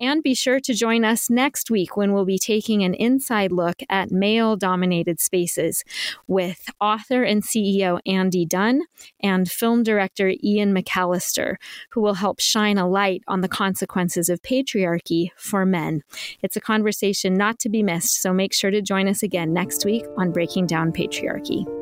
And 0.00 0.22
be 0.22 0.34
sure 0.34 0.60
to 0.60 0.74
join 0.74 1.04
us 1.04 1.28
next 1.28 1.70
week 1.70 1.96
when 1.96 2.12
we'll 2.12 2.24
be 2.24 2.38
taking 2.38 2.84
an 2.84 2.94
inside 2.94 3.50
look 3.50 3.82
at 3.88 4.10
male 4.10 4.56
dominated 4.56 5.20
spaces 5.20 5.82
with 6.26 6.70
author 6.80 7.24
and 7.24 7.42
CEO 7.42 8.00
Andy 8.06 8.46
Dunn 8.46 8.82
and 9.20 9.50
film 9.50 9.82
director 9.82 10.32
Ian 10.42 10.74
McAllister, 10.74 11.56
who 11.90 12.00
will 12.00 12.14
help 12.14 12.40
shine 12.40 12.78
a 12.78 12.88
light 12.88 13.22
on 13.26 13.40
the 13.40 13.48
consequences 13.48 14.28
of 14.28 14.42
patriarchy 14.42 15.30
for 15.36 15.66
men. 15.66 16.02
It's 16.42 16.56
a 16.56 16.60
conversation 16.60 17.36
not 17.36 17.58
to 17.60 17.68
be 17.68 17.82
missed, 17.82 18.22
so 18.22 18.32
make 18.32 18.54
sure 18.54 18.70
to 18.70 18.80
join 18.80 19.08
us 19.08 19.22
again 19.22 19.52
next 19.52 19.84
week 19.84 20.04
on 20.16 20.32
Breaking 20.32 20.66
Down 20.66 20.92
Patriarchy. 20.92 21.77